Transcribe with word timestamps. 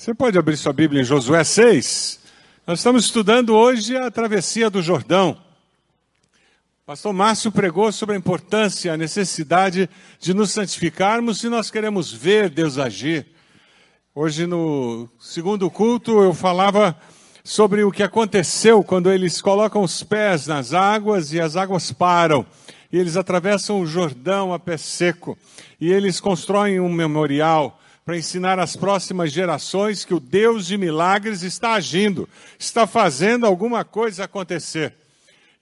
Você 0.00 0.14
pode 0.14 0.38
abrir 0.38 0.56
sua 0.56 0.72
Bíblia 0.72 1.02
em 1.02 1.04
Josué 1.04 1.44
6. 1.44 2.20
Nós 2.66 2.78
estamos 2.78 3.04
estudando 3.04 3.54
hoje 3.54 3.98
a 3.98 4.10
travessia 4.10 4.70
do 4.70 4.80
Jordão. 4.80 5.36
O 6.82 6.86
pastor 6.86 7.12
Márcio 7.12 7.52
pregou 7.52 7.92
sobre 7.92 8.14
a 8.14 8.18
importância, 8.18 8.94
a 8.94 8.96
necessidade 8.96 9.90
de 10.18 10.32
nos 10.32 10.52
santificarmos 10.52 11.38
se 11.38 11.50
nós 11.50 11.70
queremos 11.70 12.10
ver 12.10 12.48
Deus 12.48 12.78
agir. 12.78 13.26
Hoje, 14.14 14.46
no 14.46 15.06
segundo 15.18 15.70
culto, 15.70 16.22
eu 16.22 16.32
falava 16.32 16.96
sobre 17.44 17.84
o 17.84 17.92
que 17.92 18.02
aconteceu 18.02 18.82
quando 18.82 19.12
eles 19.12 19.42
colocam 19.42 19.82
os 19.82 20.02
pés 20.02 20.46
nas 20.46 20.72
águas 20.72 21.34
e 21.34 21.38
as 21.38 21.56
águas 21.56 21.92
param. 21.92 22.46
E 22.90 22.96
eles 22.96 23.18
atravessam 23.18 23.78
o 23.78 23.86
Jordão 23.86 24.54
a 24.54 24.58
pé 24.58 24.78
seco. 24.78 25.36
E 25.78 25.92
eles 25.92 26.20
constroem 26.20 26.80
um 26.80 26.90
memorial 26.90 27.78
para 28.10 28.18
ensinar 28.18 28.58
às 28.58 28.74
próximas 28.74 29.30
gerações 29.30 30.04
que 30.04 30.12
o 30.12 30.18
Deus 30.18 30.66
de 30.66 30.76
milagres 30.76 31.42
está 31.42 31.74
agindo, 31.74 32.28
está 32.58 32.84
fazendo 32.84 33.46
alguma 33.46 33.84
coisa 33.84 34.24
acontecer. 34.24 34.92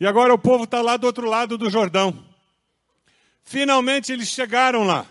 E 0.00 0.06
agora 0.06 0.32
o 0.32 0.38
povo 0.38 0.64
está 0.64 0.80
lá 0.80 0.96
do 0.96 1.06
outro 1.06 1.28
lado 1.28 1.58
do 1.58 1.68
Jordão. 1.68 2.24
Finalmente 3.44 4.12
eles 4.12 4.28
chegaram 4.28 4.84
lá. 4.84 5.04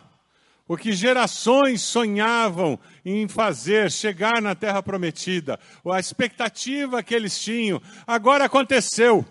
O 0.67 0.75
que 0.75 0.93
gerações 0.93 1.83
sonhavam 1.83 2.79
em 3.05 3.27
fazer, 3.27 3.91
chegar 3.91 4.41
na 4.41 4.55
terra 4.55 4.81
prometida, 4.81 5.59
a 5.85 5.99
expectativa 5.99 7.03
que 7.03 7.13
eles 7.13 7.39
tinham, 7.39 7.79
agora 8.07 8.45
aconteceu. 8.45 9.23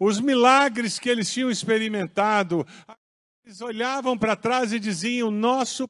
Os 0.00 0.18
milagres 0.18 0.98
que 0.98 1.08
eles 1.08 1.32
tinham 1.32 1.48
experimentado, 1.48 2.66
eles 3.46 3.60
olhavam 3.60 4.18
para 4.18 4.34
trás 4.34 4.72
e 4.72 4.80
diziam: 4.80 5.30
Nosso 5.30 5.86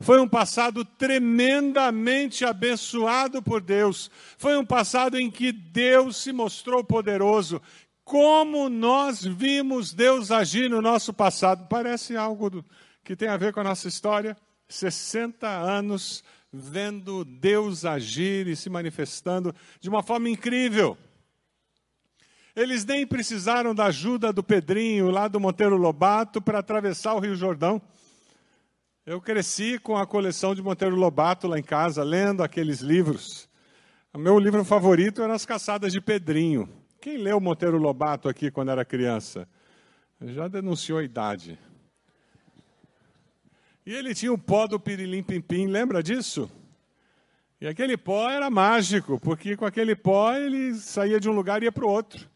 foi 0.00 0.20
um 0.20 0.28
passado 0.28 0.84
tremendamente 0.84 2.44
abençoado 2.44 3.42
por 3.42 3.60
Deus. 3.60 4.10
Foi 4.38 4.56
um 4.56 4.64
passado 4.64 5.18
em 5.18 5.30
que 5.30 5.52
Deus 5.52 6.16
se 6.16 6.32
mostrou 6.32 6.82
poderoso. 6.84 7.60
Como 8.04 8.68
nós 8.68 9.24
vimos 9.24 9.92
Deus 9.92 10.30
agir 10.30 10.70
no 10.70 10.80
nosso 10.80 11.12
passado. 11.12 11.66
Parece 11.68 12.16
algo 12.16 12.64
que 13.04 13.14
tem 13.16 13.28
a 13.28 13.36
ver 13.36 13.52
com 13.52 13.60
a 13.60 13.64
nossa 13.64 13.88
história. 13.88 14.36
60 14.68 15.48
anos 15.48 16.22
vendo 16.52 17.24
Deus 17.24 17.84
agir 17.84 18.46
e 18.46 18.56
se 18.56 18.68
manifestando 18.68 19.54
de 19.80 19.88
uma 19.88 20.02
forma 20.02 20.28
incrível. 20.28 20.96
Eles 22.54 22.84
nem 22.84 23.06
precisaram 23.06 23.74
da 23.74 23.86
ajuda 23.86 24.32
do 24.32 24.42
Pedrinho, 24.42 25.10
lá 25.10 25.28
do 25.28 25.38
Monteiro 25.38 25.76
Lobato, 25.76 26.42
para 26.42 26.58
atravessar 26.58 27.14
o 27.14 27.20
Rio 27.20 27.36
Jordão. 27.36 27.80
Eu 29.10 29.20
cresci 29.20 29.76
com 29.76 29.96
a 29.96 30.06
coleção 30.06 30.54
de 30.54 30.62
Monteiro 30.62 30.94
Lobato 30.94 31.48
lá 31.48 31.58
em 31.58 31.64
casa, 31.64 32.04
lendo 32.04 32.44
aqueles 32.44 32.78
livros. 32.78 33.48
O 34.14 34.18
meu 34.18 34.38
livro 34.38 34.64
favorito 34.64 35.20
era 35.20 35.34
As 35.34 35.44
Caçadas 35.44 35.92
de 35.92 36.00
Pedrinho. 36.00 36.68
Quem 37.00 37.16
leu 37.16 37.40
Monteiro 37.40 37.76
Lobato 37.76 38.28
aqui 38.28 38.52
quando 38.52 38.70
era 38.70 38.84
criança? 38.84 39.48
Já 40.22 40.46
denunciou 40.46 41.00
a 41.00 41.02
idade. 41.02 41.58
E 43.84 43.92
ele 43.92 44.14
tinha 44.14 44.32
o 44.32 44.38
pó 44.38 44.68
do 44.68 44.78
pirilim 44.78 45.24
pim 45.24 45.66
lembra 45.66 46.04
disso? 46.04 46.48
E 47.60 47.66
aquele 47.66 47.96
pó 47.96 48.30
era 48.30 48.48
mágico, 48.48 49.18
porque 49.18 49.56
com 49.56 49.64
aquele 49.64 49.96
pó 49.96 50.32
ele 50.34 50.72
saía 50.74 51.18
de 51.18 51.28
um 51.28 51.32
lugar 51.32 51.60
e 51.62 51.64
ia 51.64 51.72
para 51.72 51.84
o 51.84 51.90
outro 51.90 52.29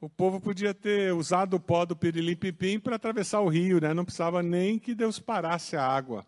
o 0.00 0.08
povo 0.08 0.40
podia 0.40 0.72
ter 0.72 1.12
usado 1.12 1.54
o 1.54 1.60
pó 1.60 1.84
do 1.84 1.96
pirilim-pim 1.96 2.78
para 2.78 2.96
atravessar 2.96 3.40
o 3.40 3.48
rio, 3.48 3.80
né? 3.80 3.92
não 3.92 4.04
precisava 4.04 4.42
nem 4.42 4.78
que 4.78 4.94
Deus 4.94 5.18
parasse 5.18 5.76
a 5.76 5.84
água. 5.84 6.24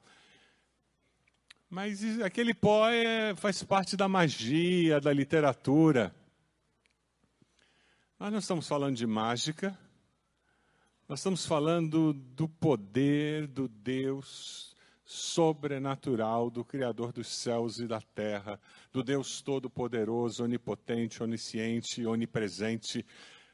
Mas 1.68 2.20
aquele 2.20 2.52
pó 2.52 2.88
é, 2.88 3.34
faz 3.36 3.62
parte 3.62 3.96
da 3.96 4.08
magia, 4.08 5.00
da 5.00 5.12
literatura. 5.12 6.12
Nós 8.18 8.32
não 8.32 8.40
estamos 8.40 8.66
falando 8.66 8.96
de 8.96 9.06
mágica, 9.06 9.78
nós 11.08 11.20
estamos 11.20 11.46
falando 11.46 12.12
do 12.12 12.48
poder 12.48 13.46
do 13.46 13.68
Deus 13.68 14.76
sobrenatural, 15.04 16.50
do 16.50 16.64
Criador 16.64 17.12
dos 17.12 17.28
céus 17.28 17.78
e 17.78 17.86
da 17.86 18.00
terra, 18.00 18.60
do 18.92 19.02
Deus 19.02 19.40
Todo-Poderoso, 19.40 20.44
Onipotente, 20.44 21.22
Onisciente, 21.22 22.04
Onipresente, 22.04 23.06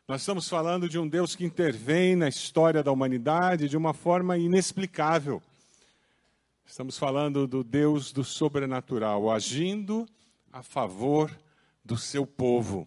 nós 0.09 0.23
estamos 0.23 0.49
falando 0.49 0.89
de 0.89 1.01
um 1.01 1.09
Deus 1.09 1.35
que 1.35 1.45
intervém 1.45 2.15
na 2.15 2.29
história 2.29 2.81
da 2.81 2.93
humanidade 2.93 3.69
de 3.69 3.77
uma 3.77 3.93
forma 3.93 4.39
inexplicável. 4.39 5.43
Estamos 6.65 6.97
falando 6.97 7.45
do 7.45 7.65
Deus 7.65 8.13
do 8.13 8.23
sobrenatural, 8.23 9.29
agindo 9.29 10.07
a 10.53 10.63
favor 10.63 11.37
do 11.85 11.99
seu 11.99 12.25
povo. 12.25 12.87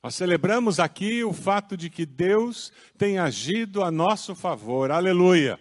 Nós 0.00 0.14
celebramos 0.14 0.78
aqui 0.78 1.24
o 1.24 1.32
fato 1.32 1.76
de 1.76 1.90
que 1.90 2.06
Deus 2.06 2.72
tem 2.96 3.18
agido 3.18 3.82
a 3.82 3.90
nosso 3.90 4.36
favor. 4.36 4.92
Aleluia! 4.92 5.58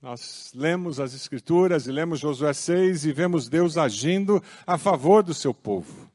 Nós 0.00 0.52
lemos 0.52 0.98
as 0.98 1.14
Escrituras 1.14 1.86
e 1.86 1.92
lemos 1.92 2.18
Josué 2.18 2.52
6 2.52 3.04
e 3.04 3.12
vemos 3.12 3.48
Deus 3.48 3.76
agindo 3.76 4.42
a 4.66 4.76
favor 4.76 5.22
do 5.22 5.32
seu 5.32 5.54
povo. 5.54 6.11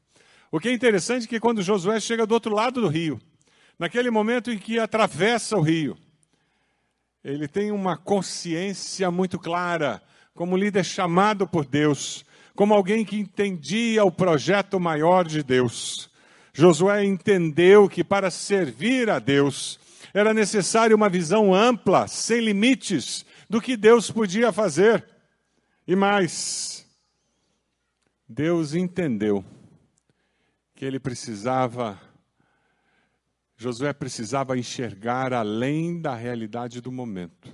O 0.50 0.58
que 0.58 0.68
é 0.68 0.72
interessante 0.72 1.24
é 1.24 1.28
que 1.28 1.40
quando 1.40 1.62
Josué 1.62 2.00
chega 2.00 2.26
do 2.26 2.32
outro 2.32 2.54
lado 2.54 2.80
do 2.80 2.88
rio, 2.88 3.20
naquele 3.78 4.10
momento 4.10 4.50
em 4.50 4.56
que 4.56 4.78
atravessa 4.78 5.56
o 5.56 5.60
rio, 5.60 5.96
ele 7.22 7.46
tem 7.46 7.70
uma 7.70 7.98
consciência 7.98 9.10
muito 9.10 9.38
clara, 9.38 10.02
como 10.34 10.56
líder 10.56 10.84
chamado 10.84 11.46
por 11.46 11.66
Deus, 11.66 12.24
como 12.54 12.72
alguém 12.72 13.04
que 13.04 13.18
entendia 13.18 14.04
o 14.04 14.10
projeto 14.10 14.80
maior 14.80 15.26
de 15.26 15.42
Deus. 15.42 16.08
Josué 16.54 17.04
entendeu 17.04 17.88
que 17.88 18.02
para 18.02 18.30
servir 18.30 19.10
a 19.10 19.18
Deus 19.18 19.78
era 20.14 20.32
necessário 20.32 20.96
uma 20.96 21.10
visão 21.10 21.54
ampla, 21.54 22.08
sem 22.08 22.40
limites, 22.40 23.26
do 23.50 23.60
que 23.60 23.76
Deus 23.76 24.10
podia 24.10 24.50
fazer. 24.50 25.04
E 25.86 25.94
mais, 25.94 26.86
Deus 28.26 28.74
entendeu 28.74 29.44
que 30.78 30.84
ele 30.84 31.00
precisava, 31.00 32.00
Josué 33.56 33.92
precisava 33.92 34.56
enxergar 34.56 35.32
além 35.32 36.00
da 36.00 36.14
realidade 36.14 36.80
do 36.80 36.92
momento. 36.92 37.52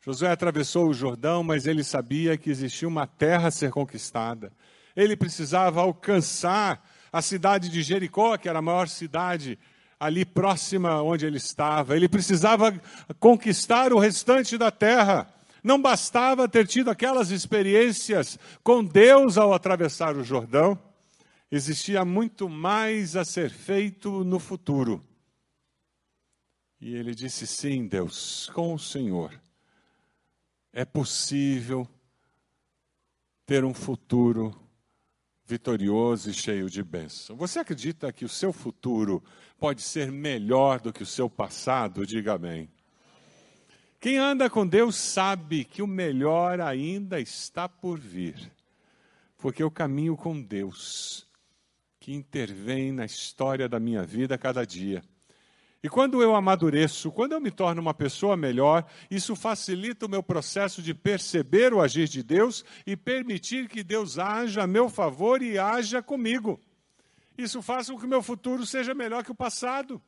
Josué 0.00 0.30
atravessou 0.30 0.88
o 0.88 0.94
Jordão, 0.94 1.42
mas 1.42 1.66
ele 1.66 1.82
sabia 1.82 2.36
que 2.36 2.48
existia 2.48 2.86
uma 2.86 3.08
terra 3.08 3.48
a 3.48 3.50
ser 3.50 3.72
conquistada. 3.72 4.52
Ele 4.94 5.16
precisava 5.16 5.80
alcançar 5.80 6.88
a 7.12 7.20
cidade 7.20 7.70
de 7.70 7.82
Jericó, 7.82 8.36
que 8.36 8.48
era 8.48 8.60
a 8.60 8.62
maior 8.62 8.86
cidade 8.86 9.58
ali 9.98 10.24
próxima 10.24 11.02
onde 11.02 11.26
ele 11.26 11.38
estava. 11.38 11.96
Ele 11.96 12.08
precisava 12.08 12.72
conquistar 13.18 13.92
o 13.92 13.98
restante 13.98 14.56
da 14.56 14.70
terra. 14.70 15.28
Não 15.60 15.82
bastava 15.82 16.48
ter 16.48 16.68
tido 16.68 16.88
aquelas 16.88 17.32
experiências 17.32 18.38
com 18.62 18.84
Deus 18.84 19.36
ao 19.36 19.52
atravessar 19.52 20.16
o 20.16 20.22
Jordão 20.22 20.78
existia 21.50 22.04
muito 22.04 22.48
mais 22.48 23.16
a 23.16 23.24
ser 23.24 23.50
feito 23.50 24.24
no 24.24 24.38
futuro. 24.38 25.04
E 26.80 26.94
ele 26.94 27.14
disse: 27.14 27.46
Sim, 27.46 27.86
Deus, 27.86 28.50
com 28.54 28.74
o 28.74 28.78
Senhor 28.78 29.40
é 30.72 30.84
possível 30.84 31.88
ter 33.46 33.64
um 33.64 33.72
futuro 33.72 34.54
vitorioso 35.42 36.28
e 36.28 36.34
cheio 36.34 36.68
de 36.68 36.82
bênção. 36.82 37.34
Você 37.36 37.60
acredita 37.60 38.12
que 38.12 38.26
o 38.26 38.28
seu 38.28 38.52
futuro 38.52 39.24
pode 39.58 39.80
ser 39.80 40.12
melhor 40.12 40.80
do 40.80 40.92
que 40.92 41.02
o 41.02 41.06
seu 41.06 41.30
passado? 41.30 42.04
Diga 42.06 42.34
amém. 42.34 42.68
Quem 43.98 44.18
anda 44.18 44.50
com 44.50 44.66
Deus 44.66 44.96
sabe 44.96 45.64
que 45.64 45.80
o 45.80 45.86
melhor 45.86 46.60
ainda 46.60 47.18
está 47.18 47.66
por 47.66 47.98
vir, 47.98 48.52
porque 49.38 49.62
eu 49.62 49.70
caminho 49.70 50.14
com 50.14 50.38
Deus 50.42 51.26
que 52.06 52.14
intervém 52.14 52.92
na 52.92 53.04
história 53.04 53.68
da 53.68 53.80
minha 53.80 54.04
vida 54.04 54.36
a 54.36 54.38
cada 54.38 54.64
dia. 54.64 55.02
E 55.82 55.88
quando 55.88 56.22
eu 56.22 56.36
amadureço, 56.36 57.10
quando 57.10 57.32
eu 57.32 57.40
me 57.40 57.50
torno 57.50 57.82
uma 57.82 57.92
pessoa 57.92 58.36
melhor, 58.36 58.86
isso 59.10 59.34
facilita 59.34 60.06
o 60.06 60.08
meu 60.08 60.22
processo 60.22 60.80
de 60.80 60.94
perceber 60.94 61.74
o 61.74 61.80
agir 61.80 62.06
de 62.06 62.22
Deus 62.22 62.64
e 62.86 62.96
permitir 62.96 63.68
que 63.68 63.82
Deus 63.82 64.20
haja 64.20 64.62
a 64.62 64.66
meu 64.68 64.88
favor 64.88 65.42
e 65.42 65.58
haja 65.58 66.00
comigo. 66.00 66.60
Isso 67.36 67.60
faz 67.60 67.90
com 67.90 67.98
que 67.98 68.06
o 68.06 68.08
meu 68.08 68.22
futuro 68.22 68.64
seja 68.64 68.94
melhor 68.94 69.24
que 69.24 69.32
o 69.32 69.34
passado, 69.34 70.00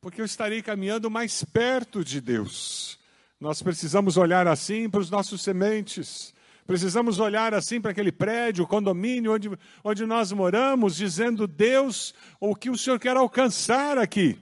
porque 0.00 0.22
eu 0.22 0.24
estarei 0.24 0.62
caminhando 0.62 1.10
mais 1.10 1.44
perto 1.44 2.02
de 2.02 2.18
Deus. 2.18 2.98
Nós 3.38 3.60
precisamos 3.60 4.16
olhar 4.16 4.48
assim 4.48 4.88
para 4.88 5.00
os 5.00 5.10
nossos 5.10 5.42
sementes. 5.42 6.31
Precisamos 6.66 7.18
olhar 7.18 7.54
assim 7.54 7.80
para 7.80 7.90
aquele 7.90 8.12
prédio, 8.12 8.66
condomínio 8.66 9.34
onde, 9.34 9.50
onde 9.82 10.06
nós 10.06 10.30
moramos, 10.30 10.96
dizendo: 10.96 11.46
Deus, 11.46 12.14
o 12.38 12.54
que 12.54 12.70
o 12.70 12.78
Senhor 12.78 12.98
quer 12.98 13.16
alcançar 13.16 13.98
aqui? 13.98 14.38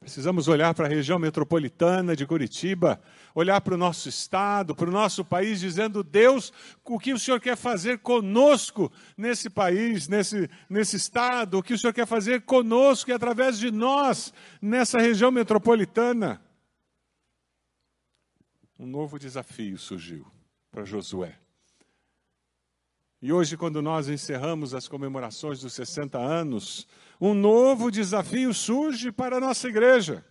Precisamos 0.00 0.48
olhar 0.48 0.74
para 0.74 0.86
a 0.86 0.88
região 0.88 1.18
metropolitana 1.18 2.16
de 2.16 2.26
Curitiba, 2.26 3.00
olhar 3.34 3.60
para 3.60 3.74
o 3.74 3.78
nosso 3.78 4.08
estado, 4.08 4.74
para 4.74 4.88
o 4.88 4.92
nosso 4.92 5.24
país, 5.24 5.60
dizendo: 5.60 6.02
Deus, 6.02 6.52
o 6.84 6.98
que 6.98 7.12
o 7.12 7.18
Senhor 7.18 7.38
quer 7.38 7.56
fazer 7.56 7.98
conosco 7.98 8.90
nesse 9.16 9.48
país, 9.48 10.08
nesse, 10.08 10.50
nesse 10.68 10.96
estado, 10.96 11.58
o 11.58 11.62
que 11.62 11.74
o 11.74 11.78
Senhor 11.78 11.92
quer 11.92 12.06
fazer 12.06 12.40
conosco 12.42 13.10
e 13.10 13.12
através 13.12 13.58
de 13.58 13.70
nós 13.70 14.34
nessa 14.60 14.98
região 14.98 15.30
metropolitana. 15.30 16.42
Um 18.76 18.86
novo 18.86 19.18
desafio 19.18 19.78
surgiu 19.78 20.26
para 20.70 20.84
Josué. 20.84 21.36
E 23.22 23.32
hoje, 23.32 23.56
quando 23.56 23.82
nós 23.82 24.08
encerramos 24.08 24.74
as 24.74 24.88
comemorações 24.88 25.60
dos 25.60 25.74
60 25.74 26.18
anos, 26.18 26.86
um 27.20 27.34
novo 27.34 27.90
desafio 27.90 28.54
surge 28.54 29.12
para 29.12 29.36
a 29.36 29.40
nossa 29.40 29.68
igreja. 29.68 30.24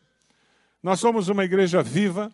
Nós 0.82 1.00
somos 1.00 1.30
uma 1.30 1.46
igreja 1.46 1.84
viva, 1.84 2.32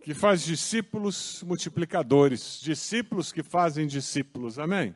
que 0.00 0.14
faz 0.14 0.42
discípulos 0.44 1.42
multiplicadores, 1.42 2.60
discípulos 2.60 3.32
que 3.32 3.42
fazem 3.42 3.86
discípulos, 3.86 4.58
amém? 4.58 4.94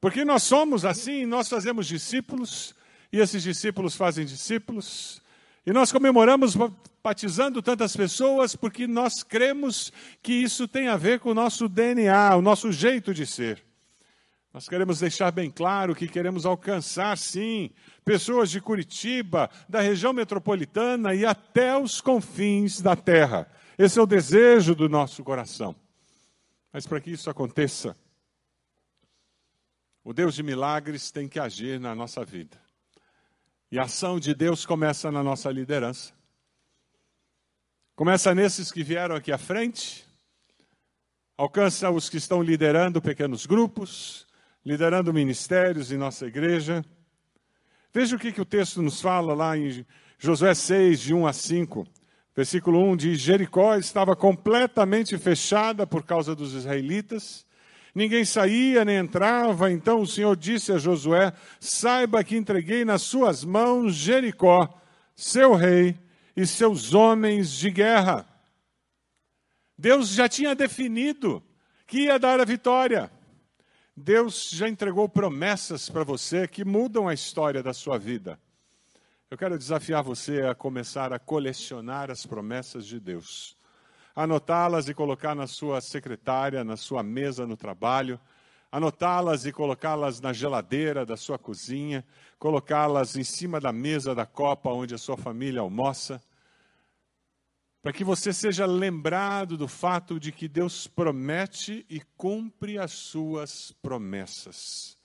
Porque 0.00 0.24
nós 0.24 0.44
somos 0.44 0.84
assim, 0.84 1.26
nós 1.26 1.48
fazemos 1.48 1.86
discípulos, 1.88 2.74
e 3.12 3.18
esses 3.18 3.42
discípulos 3.42 3.96
fazem 3.96 4.24
discípulos, 4.24 5.20
e 5.66 5.72
nós 5.72 5.92
comemoramos 5.92 6.56
batizando 7.02 7.62
tantas 7.62 7.94
pessoas 7.96 8.56
porque 8.56 8.86
nós 8.86 9.22
cremos 9.22 9.92
que 10.22 10.32
isso 10.32 10.66
tem 10.66 10.88
a 10.88 10.96
ver 10.96 11.20
com 11.20 11.30
o 11.30 11.34
nosso 11.34 11.68
DNA, 11.68 12.34
o 12.36 12.42
nosso 12.42 12.72
jeito 12.72 13.12
de 13.12 13.26
ser. 13.26 13.62
Nós 14.52 14.68
queremos 14.68 14.98
deixar 14.98 15.30
bem 15.30 15.50
claro 15.50 15.94
que 15.94 16.08
queremos 16.08 16.44
alcançar, 16.44 17.16
sim, 17.16 17.70
pessoas 18.04 18.50
de 18.50 18.60
Curitiba, 18.60 19.48
da 19.68 19.80
região 19.80 20.12
metropolitana 20.12 21.14
e 21.14 21.24
até 21.24 21.76
os 21.78 22.00
confins 22.00 22.80
da 22.80 22.96
terra. 22.96 23.46
Esse 23.78 23.98
é 23.98 24.02
o 24.02 24.06
desejo 24.06 24.74
do 24.74 24.88
nosso 24.88 25.22
coração. 25.22 25.76
Mas 26.72 26.86
para 26.86 27.00
que 27.00 27.10
isso 27.10 27.30
aconteça, 27.30 27.96
o 30.02 30.12
Deus 30.12 30.34
de 30.34 30.42
milagres 30.42 31.10
tem 31.10 31.28
que 31.28 31.38
agir 31.38 31.78
na 31.78 31.94
nossa 31.94 32.24
vida. 32.24 32.58
E 33.72 33.78
a 33.78 33.84
ação 33.84 34.18
de 34.18 34.34
Deus 34.34 34.66
começa 34.66 35.12
na 35.12 35.22
nossa 35.22 35.48
liderança. 35.48 36.12
Começa 37.94 38.34
nesses 38.34 38.72
que 38.72 38.82
vieram 38.82 39.14
aqui 39.14 39.30
à 39.30 39.38
frente, 39.38 40.04
alcança 41.36 41.88
os 41.88 42.08
que 42.08 42.16
estão 42.16 42.42
liderando 42.42 43.00
pequenos 43.00 43.46
grupos, 43.46 44.26
liderando 44.66 45.14
ministérios 45.14 45.92
em 45.92 45.96
nossa 45.96 46.26
igreja. 46.26 46.84
Veja 47.92 48.16
o 48.16 48.18
que, 48.18 48.32
que 48.32 48.40
o 48.40 48.44
texto 48.44 48.82
nos 48.82 49.00
fala 49.00 49.34
lá 49.34 49.56
em 49.56 49.86
Josué 50.18 50.52
6, 50.52 50.98
de 50.98 51.14
1 51.14 51.26
a 51.28 51.32
5. 51.32 51.86
Versículo 52.34 52.82
1 52.90 52.96
diz: 52.96 53.20
Jericó 53.20 53.76
estava 53.76 54.16
completamente 54.16 55.16
fechada 55.16 55.86
por 55.86 56.04
causa 56.04 56.34
dos 56.34 56.54
israelitas. 56.54 57.46
Ninguém 57.94 58.24
saía 58.24 58.84
nem 58.84 58.96
entrava. 58.96 59.70
Então 59.70 60.00
o 60.00 60.06
Senhor 60.06 60.36
disse 60.36 60.72
a 60.72 60.78
Josué: 60.78 61.32
Saiba 61.58 62.24
que 62.24 62.36
entreguei 62.36 62.84
nas 62.84 63.02
suas 63.02 63.44
mãos 63.44 63.94
Jericó, 63.94 64.80
seu 65.14 65.54
rei 65.54 65.98
e 66.36 66.46
seus 66.46 66.94
homens 66.94 67.50
de 67.52 67.70
guerra. 67.70 68.26
Deus 69.76 70.10
já 70.10 70.28
tinha 70.28 70.54
definido 70.54 71.42
que 71.86 72.04
ia 72.04 72.18
dar 72.18 72.40
a 72.40 72.44
vitória. 72.44 73.10
Deus 73.96 74.50
já 74.50 74.68
entregou 74.68 75.08
promessas 75.08 75.88
para 75.88 76.04
você 76.04 76.46
que 76.46 76.64
mudam 76.64 77.08
a 77.08 77.14
história 77.14 77.62
da 77.62 77.72
sua 77.74 77.98
vida. 77.98 78.38
Eu 79.30 79.38
quero 79.38 79.58
desafiar 79.58 80.02
você 80.02 80.42
a 80.42 80.54
começar 80.54 81.12
a 81.12 81.18
colecionar 81.18 82.10
as 82.10 82.26
promessas 82.26 82.86
de 82.86 82.98
Deus, 82.98 83.56
anotá-las 84.14 84.88
e 84.88 84.94
colocar 84.94 85.34
na 85.34 85.46
sua 85.46 85.80
secretária, 85.80 86.64
na 86.64 86.76
sua 86.76 87.02
mesa 87.02 87.46
no 87.46 87.56
trabalho, 87.56 88.20
anotá-las 88.70 89.46
e 89.46 89.52
colocá-las 89.52 90.20
na 90.20 90.32
geladeira 90.32 91.04
da 91.06 91.16
sua 91.16 91.38
cozinha, 91.38 92.04
colocá-las 92.38 93.16
em 93.16 93.24
cima 93.24 93.60
da 93.60 93.72
mesa 93.72 94.14
da 94.14 94.26
copa 94.26 94.70
onde 94.70 94.94
a 94.94 94.98
sua 94.98 95.16
família 95.16 95.60
almoça 95.60 96.20
para 97.82 97.92
que 97.92 98.04
você 98.04 98.32
seja 98.32 98.66
lembrado 98.66 99.56
do 99.56 99.66
fato 99.66 100.20
de 100.20 100.30
que 100.30 100.46
Deus 100.46 100.86
promete 100.86 101.86
e 101.88 102.00
cumpre 102.16 102.78
as 102.78 102.92
suas 102.92 103.72
promessas. 103.80 104.98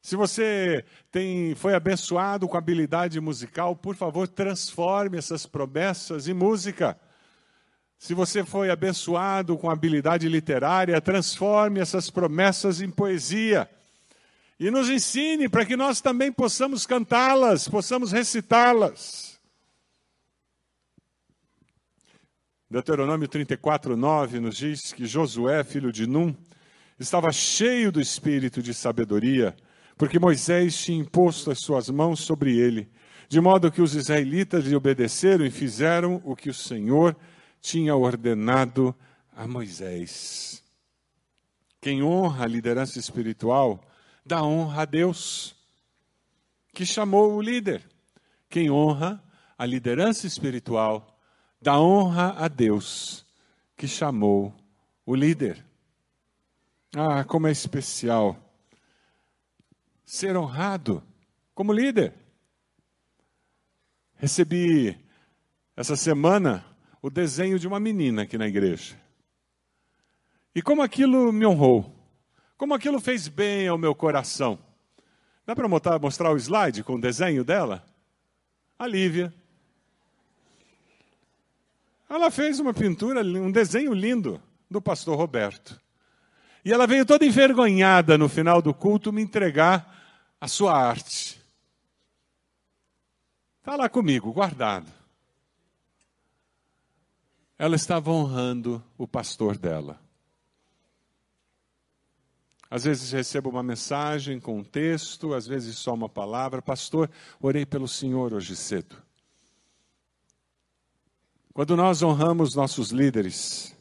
Se 0.00 0.14
você 0.16 0.84
tem, 1.10 1.54
foi 1.54 1.74
abençoado 1.74 2.46
com 2.46 2.56
habilidade 2.56 3.18
musical, 3.20 3.74
por 3.74 3.96
favor, 3.96 4.28
transforme 4.28 5.18
essas 5.18 5.44
promessas 5.44 6.28
em 6.28 6.34
música. 6.34 6.96
Se 7.98 8.12
você 8.14 8.44
foi 8.44 8.70
abençoado 8.70 9.56
com 9.56 9.70
habilidade 9.70 10.28
literária, 10.28 11.00
transforme 11.00 11.80
essas 11.80 12.10
promessas 12.10 12.80
em 12.80 12.90
poesia. 12.90 13.68
E 14.58 14.70
nos 14.70 14.88
ensine 14.88 15.48
para 15.48 15.64
que 15.64 15.76
nós 15.76 16.00
também 16.00 16.30
possamos 16.30 16.86
cantá-las, 16.86 17.68
possamos 17.68 18.12
recitá-las. 18.12 19.34
Deuteronômio 22.70 23.28
34, 23.28 23.96
9 23.96 24.40
nos 24.40 24.56
diz 24.56 24.92
que 24.92 25.06
Josué, 25.06 25.62
filho 25.62 25.92
de 25.92 26.06
Num, 26.06 26.34
estava 26.98 27.30
cheio 27.30 27.92
do 27.92 28.00
espírito 28.00 28.62
de 28.62 28.72
sabedoria, 28.74 29.54
porque 29.96 30.18
Moisés 30.18 30.76
tinha 30.76 30.98
imposto 30.98 31.50
as 31.50 31.60
suas 31.60 31.88
mãos 31.88 32.20
sobre 32.20 32.56
ele, 32.58 32.90
de 33.28 33.40
modo 33.40 33.70
que 33.70 33.82
os 33.82 33.94
israelitas 33.94 34.64
lhe 34.64 34.74
obedeceram 34.74 35.44
e 35.46 35.50
fizeram 35.50 36.20
o 36.24 36.34
que 36.34 36.50
o 36.50 36.54
Senhor 36.54 37.16
tinha 37.64 37.96
ordenado 37.96 38.94
a 39.34 39.48
Moisés. 39.48 40.62
Quem 41.80 42.02
honra 42.02 42.44
a 42.44 42.46
liderança 42.46 42.98
espiritual, 42.98 43.80
dá 44.22 44.42
honra 44.42 44.82
a 44.82 44.84
Deus, 44.84 45.56
que 46.74 46.84
chamou 46.84 47.34
o 47.34 47.40
líder. 47.40 47.82
Quem 48.50 48.70
honra 48.70 49.24
a 49.56 49.64
liderança 49.64 50.26
espiritual, 50.26 51.18
da 51.58 51.80
honra 51.80 52.34
a 52.36 52.48
Deus 52.48 53.24
que 53.78 53.88
chamou 53.88 54.54
o 55.06 55.14
líder. 55.14 55.64
Ah, 56.94 57.24
como 57.24 57.46
é 57.46 57.50
especial 57.50 58.38
ser 60.04 60.36
honrado 60.36 61.02
como 61.54 61.72
líder. 61.72 62.12
Recebi 64.16 65.02
essa 65.74 65.96
semana 65.96 66.73
o 67.04 67.10
desenho 67.10 67.58
de 67.58 67.68
uma 67.68 67.78
menina 67.78 68.22
aqui 68.22 68.38
na 68.38 68.48
igreja. 68.48 68.98
E 70.54 70.62
como 70.62 70.80
aquilo 70.80 71.30
me 71.30 71.44
honrou, 71.44 71.94
como 72.56 72.72
aquilo 72.72 72.98
fez 72.98 73.28
bem 73.28 73.68
ao 73.68 73.76
meu 73.76 73.94
coração. 73.94 74.58
Dá 75.44 75.54
para 75.54 75.68
mostrar, 75.68 76.32
o 76.32 76.38
slide 76.38 76.82
com 76.82 76.94
o 76.94 77.00
desenho 77.00 77.44
dela? 77.44 77.84
A 78.78 78.86
Lívia. 78.86 79.34
Ela 82.08 82.30
fez 82.30 82.58
uma 82.58 82.72
pintura, 82.72 83.20
um 83.20 83.52
desenho 83.52 83.92
lindo 83.92 84.40
do 84.70 84.80
pastor 84.80 85.18
Roberto. 85.18 85.78
E 86.64 86.72
ela 86.72 86.86
veio 86.86 87.04
toda 87.04 87.26
envergonhada 87.26 88.16
no 88.16 88.30
final 88.30 88.62
do 88.62 88.72
culto 88.72 89.12
me 89.12 89.20
entregar 89.20 89.94
a 90.40 90.48
sua 90.48 90.72
arte. 90.72 91.38
Está 93.60 93.76
lá 93.76 93.90
comigo, 93.90 94.32
guardado. 94.32 95.03
Ela 97.58 97.76
estava 97.76 98.10
honrando 98.10 98.82
o 98.98 99.06
pastor 99.06 99.56
dela. 99.56 100.00
Às 102.68 102.84
vezes 102.84 103.12
recebo 103.12 103.50
uma 103.50 103.62
mensagem 103.62 104.40
com 104.40 104.58
um 104.58 104.64
texto, 104.64 105.32
às 105.32 105.46
vezes 105.46 105.78
só 105.78 105.94
uma 105.94 106.08
palavra. 106.08 106.60
Pastor, 106.60 107.08
orei 107.40 107.64
pelo 107.64 107.86
Senhor 107.86 108.32
hoje 108.32 108.56
cedo. 108.56 108.96
Quando 111.52 111.76
nós 111.76 112.02
honramos 112.02 112.56
nossos 112.56 112.90
líderes, 112.90 113.72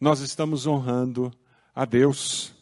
nós 0.00 0.20
estamos 0.20 0.66
honrando 0.66 1.30
a 1.74 1.84
Deus. 1.84 2.54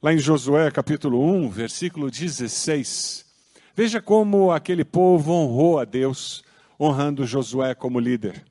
Lá 0.00 0.12
em 0.12 0.18
Josué 0.18 0.70
capítulo 0.70 1.20
1, 1.20 1.48
versículo 1.48 2.08
16, 2.08 3.26
veja 3.74 4.00
como 4.00 4.52
aquele 4.52 4.84
povo 4.84 5.32
honrou 5.32 5.80
a 5.80 5.84
Deus, 5.84 6.44
honrando 6.78 7.26
Josué 7.26 7.74
como 7.74 7.98
líder. 7.98 8.44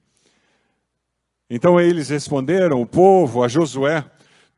Então 1.49 1.79
eles 1.79 2.09
responderam, 2.09 2.81
o 2.81 2.85
povo, 2.85 3.43
a 3.43 3.47
Josué: 3.47 4.03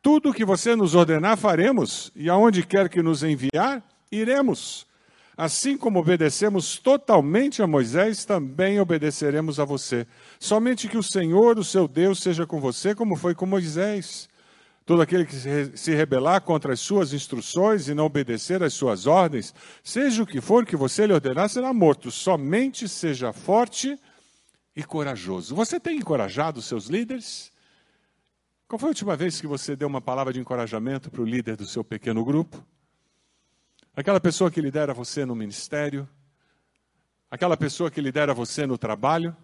Tudo 0.01 0.29
o 0.29 0.33
que 0.33 0.43
você 0.43 0.75
nos 0.75 0.95
ordenar 0.95 1.37
faremos, 1.37 2.11
e 2.15 2.29
aonde 2.29 2.65
quer 2.65 2.89
que 2.89 3.01
nos 3.01 3.23
enviar, 3.23 3.83
iremos. 4.11 4.87
Assim 5.37 5.77
como 5.77 5.99
obedecemos 5.99 6.77
totalmente 6.79 7.61
a 7.61 7.67
Moisés, 7.67 8.25
também 8.25 8.79
obedeceremos 8.79 9.57
a 9.57 9.63
você. 9.63 10.05
Somente 10.37 10.89
que 10.89 10.97
o 10.97 11.03
Senhor, 11.03 11.57
o 11.57 11.63
seu 11.63 11.87
Deus, 11.87 12.19
seja 12.19 12.45
com 12.45 12.59
você, 12.59 12.93
como 12.93 13.15
foi 13.15 13.33
com 13.33 13.45
Moisés. 13.45 14.27
Todo 14.85 15.01
aquele 15.01 15.23
que 15.23 15.35
se 15.77 15.93
rebelar 15.93 16.41
contra 16.41 16.73
as 16.73 16.79
suas 16.81 17.13
instruções 17.13 17.87
e 17.87 17.93
não 17.93 18.07
obedecer 18.07 18.61
às 18.63 18.73
suas 18.73 19.05
ordens, 19.05 19.53
seja 19.81 20.23
o 20.23 20.25
que 20.25 20.41
for 20.41 20.65
que 20.65 20.75
você 20.75 21.07
lhe 21.07 21.13
ordenar, 21.13 21.47
será 21.47 21.71
morto. 21.71 22.11
Somente 22.11 22.89
seja 22.89 23.31
forte 23.31 23.97
e 24.75 24.83
corajoso. 24.83 25.55
Você 25.55 25.79
tem 25.79 25.97
encorajado 25.97 26.61
seus 26.61 26.85
líderes? 26.85 27.51
Qual 28.67 28.79
foi 28.79 28.89
a 28.89 28.91
última 28.91 29.15
vez 29.15 29.41
que 29.41 29.47
você 29.47 29.75
deu 29.75 29.87
uma 29.87 30.01
palavra 30.01 30.31
de 30.31 30.39
encorajamento 30.39 31.09
para 31.09 31.21
o 31.21 31.25
líder 31.25 31.55
do 31.55 31.65
seu 31.65 31.83
pequeno 31.83 32.23
grupo? 32.23 32.63
Aquela 33.95 34.19
pessoa 34.19 34.51
que 34.51 34.61
lidera 34.61 34.93
você 34.93 35.25
no 35.25 35.35
ministério? 35.35 36.07
Aquela 37.29 37.57
pessoa 37.57 37.91
que 37.91 37.99
lidera 37.99 38.33
você 38.33 38.65
no 38.65 38.77
trabalho? 38.77 39.35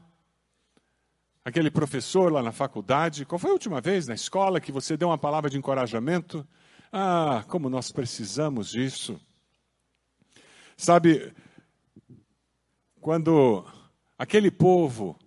aquele 1.45 1.69
professor 1.69 2.31
lá 2.31 2.41
na 2.41 2.51
faculdade? 2.51 3.23
Qual 3.23 3.37
foi 3.37 3.51
a 3.51 3.53
última 3.53 3.79
vez 3.79 4.07
na 4.07 4.15
escola 4.15 4.59
que 4.59 4.71
você 4.71 4.97
deu 4.97 5.09
uma 5.09 5.17
palavra 5.17 5.47
de 5.47 5.57
encorajamento? 5.57 6.45
Ah, 6.91 7.45
como 7.47 7.69
nós 7.69 7.91
precisamos 7.91 8.71
disso. 8.71 9.21
Sabe, 10.75 11.31
quando 12.99 13.63
aquele 14.17 14.49
povo 14.49 15.17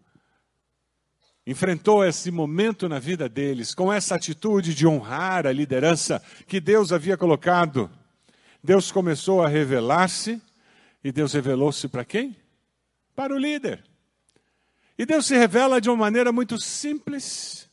enfrentou 1.47 2.05
esse 2.05 2.31
momento 2.31 2.89
na 2.89 2.99
vida 2.99 3.27
deles 3.27 3.75
com 3.75 3.91
essa 3.91 4.15
atitude 4.15 4.75
de 4.75 4.87
honrar 4.87 5.47
a 5.47 5.53
liderança 5.53 6.23
que 6.47 6.61
Deus 6.61 6.93
havia 6.93 7.17
colocado, 7.17 7.91
Deus 8.63 8.93
começou 8.93 9.43
a 9.43 9.49
revelar-se 9.49 10.43
e 11.03 11.11
Deus 11.11 11.33
revelou-se 11.33 11.89
para 11.89 12.05
quem? 12.05 12.37
Para 13.15 13.35
o 13.35 13.39
líder. 13.39 13.83
E 14.99 15.07
Deus 15.07 15.27
se 15.27 15.39
revela 15.39 15.81
de 15.81 15.89
uma 15.89 15.97
maneira 15.97 16.33
muito 16.33 16.59
simples, 16.59 17.67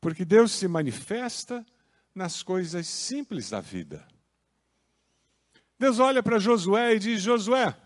porque 0.00 0.24
Deus 0.24 0.52
se 0.52 0.66
manifesta 0.66 1.66
nas 2.14 2.42
coisas 2.42 2.86
simples 2.86 3.50
da 3.50 3.60
vida. 3.60 4.06
Deus 5.78 5.98
olha 5.98 6.22
para 6.22 6.38
Josué 6.38 6.94
e 6.94 6.98
diz: 6.98 7.20
Josué, 7.20 7.76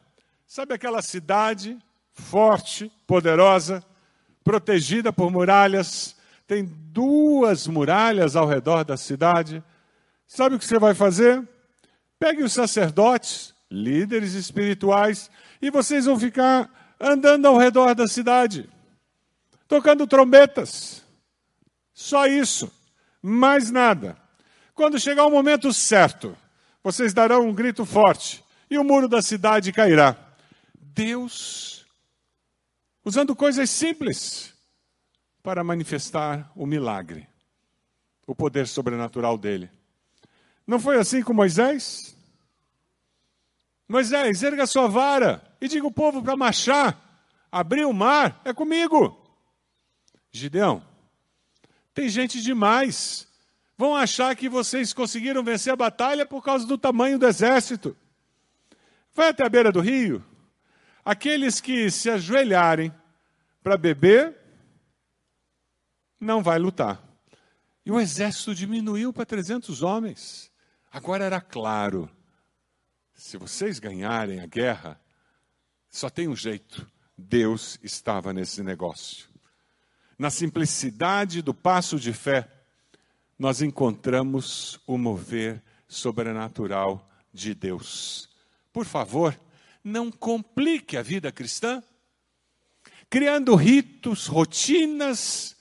sabe 0.46 0.74
aquela 0.74 1.02
cidade 1.02 1.78
forte, 2.14 2.90
poderosa, 3.06 3.84
protegida 4.42 5.12
por 5.12 5.30
muralhas, 5.30 6.16
tem 6.46 6.64
duas 6.64 7.66
muralhas 7.66 8.36
ao 8.36 8.46
redor 8.46 8.84
da 8.84 8.96
cidade. 8.96 9.62
Sabe 10.26 10.54
o 10.54 10.58
que 10.58 10.64
você 10.64 10.78
vai 10.78 10.94
fazer? 10.94 11.46
Pegue 12.18 12.42
os 12.42 12.52
sacerdotes, 12.52 13.54
líderes 13.70 14.34
espirituais, 14.34 15.30
e 15.60 15.70
vocês 15.70 16.06
vão 16.06 16.18
ficar 16.18 16.70
andando 17.00 17.46
ao 17.46 17.58
redor 17.58 17.94
da 17.94 18.06
cidade, 18.06 18.68
tocando 19.66 20.06
trombetas. 20.06 21.02
Só 21.92 22.26
isso, 22.26 22.70
mais 23.20 23.70
nada. 23.70 24.16
Quando 24.74 24.98
chegar 24.98 25.26
o 25.26 25.30
momento 25.30 25.72
certo, 25.72 26.36
vocês 26.82 27.14
darão 27.14 27.48
um 27.48 27.54
grito 27.54 27.84
forte 27.84 28.44
e 28.68 28.76
o 28.76 28.84
muro 28.84 29.08
da 29.08 29.22
cidade 29.22 29.72
cairá. 29.72 30.16
Deus, 30.78 31.73
usando 33.04 33.36
coisas 33.36 33.68
simples 33.68 34.54
para 35.42 35.62
manifestar 35.62 36.50
o 36.56 36.64
milagre, 36.64 37.28
o 38.26 38.34
poder 38.34 38.66
sobrenatural 38.66 39.36
dele. 39.36 39.70
Não 40.66 40.80
foi 40.80 40.96
assim 40.96 41.22
com 41.22 41.34
Moisés? 41.34 42.16
Moisés, 43.86 44.42
erga 44.42 44.66
sua 44.66 44.88
vara 44.88 45.44
e 45.60 45.68
diga 45.68 45.86
o 45.86 45.92
povo 45.92 46.22
para 46.22 46.36
marchar. 46.36 46.98
Abrir 47.52 47.84
o 47.84 47.92
mar 47.92 48.40
é 48.44 48.54
comigo. 48.54 49.20
Gideão, 50.32 50.82
tem 51.92 52.08
gente 52.08 52.40
demais. 52.40 53.28
Vão 53.76 53.94
achar 53.94 54.34
que 54.34 54.48
vocês 54.48 54.92
conseguiram 54.92 55.44
vencer 55.44 55.72
a 55.72 55.76
batalha 55.76 56.24
por 56.24 56.42
causa 56.42 56.66
do 56.66 56.78
tamanho 56.78 57.18
do 57.18 57.26
exército. 57.26 57.94
Vai 59.14 59.28
até 59.28 59.44
a 59.44 59.48
beira 59.48 59.70
do 59.70 59.80
rio. 59.80 60.24
Aqueles 61.04 61.60
que 61.60 61.90
se 61.90 62.08
ajoelharem 62.08 62.92
para 63.62 63.76
beber, 63.76 64.36
não 66.18 66.42
vai 66.42 66.58
lutar. 66.58 67.02
E 67.84 67.90
o 67.90 68.00
exército 68.00 68.54
diminuiu 68.54 69.12
para 69.12 69.26
300 69.26 69.82
homens. 69.82 70.50
Agora 70.90 71.24
era 71.24 71.40
claro 71.40 72.10
se 73.14 73.36
vocês 73.36 73.78
ganharem 73.78 74.40
a 74.40 74.46
guerra, 74.46 75.00
só 75.88 76.10
tem 76.10 76.28
um 76.28 76.36
jeito: 76.36 76.86
Deus 77.16 77.78
estava 77.82 78.32
nesse 78.32 78.62
negócio. 78.62 79.28
Na 80.18 80.30
simplicidade 80.30 81.42
do 81.42 81.54
passo 81.54 81.98
de 81.98 82.12
fé, 82.12 82.48
nós 83.38 83.62
encontramos 83.62 84.80
o 84.86 84.96
mover 84.96 85.62
sobrenatural 85.88 87.08
de 87.32 87.54
Deus. 87.54 88.28
Por 88.72 88.84
favor, 88.84 89.38
não 89.84 90.10
complique 90.10 90.96
a 90.96 91.02
vida 91.02 91.30
cristã, 91.30 91.82
criando 93.10 93.54
ritos, 93.54 94.26
rotinas, 94.26 95.54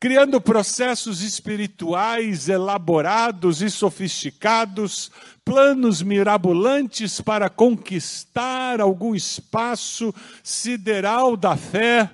criando 0.00 0.40
processos 0.40 1.20
espirituais 1.20 2.48
elaborados 2.48 3.62
e 3.62 3.70
sofisticados, 3.70 5.10
planos 5.44 6.02
mirabolantes 6.02 7.20
para 7.20 7.48
conquistar 7.48 8.80
algum 8.80 9.14
espaço 9.14 10.12
sideral 10.42 11.36
da 11.36 11.56
fé. 11.56 12.10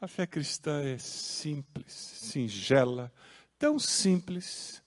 A 0.00 0.08
fé 0.08 0.26
cristã 0.26 0.82
é 0.82 0.98
simples, 0.98 1.94
singela, 1.94 3.12
tão 3.58 3.78
simples 3.78 4.82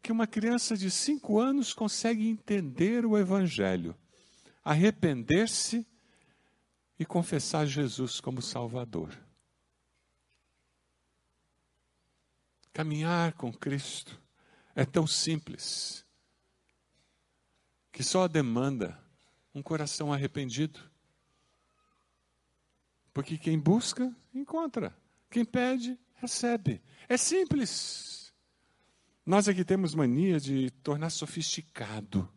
que 0.00 0.12
uma 0.12 0.26
criança 0.26 0.76
de 0.76 0.90
cinco 0.90 1.40
anos 1.40 1.74
consegue 1.74 2.28
entender 2.28 3.04
o 3.04 3.18
Evangelho, 3.18 3.96
arrepender-se 4.64 5.86
e 6.98 7.04
confessar 7.04 7.66
Jesus 7.66 8.20
como 8.20 8.40
Salvador. 8.40 9.12
Caminhar 12.72 13.34
com 13.34 13.52
Cristo 13.52 14.20
é 14.74 14.84
tão 14.84 15.06
simples 15.06 16.04
que 17.92 18.02
só 18.02 18.26
demanda 18.26 18.98
um 19.54 19.62
coração 19.62 20.12
arrependido. 20.12 20.80
Porque 23.12 23.38
quem 23.38 23.56
busca, 23.56 24.12
encontra. 24.34 24.96
Quem 25.30 25.44
pede, 25.44 25.96
recebe. 26.14 26.82
É 27.08 27.16
simples. 27.16 28.32
Nós 29.24 29.46
aqui 29.46 29.64
temos 29.64 29.94
mania 29.94 30.40
de 30.40 30.70
tornar 30.82 31.10
sofisticado 31.10 32.28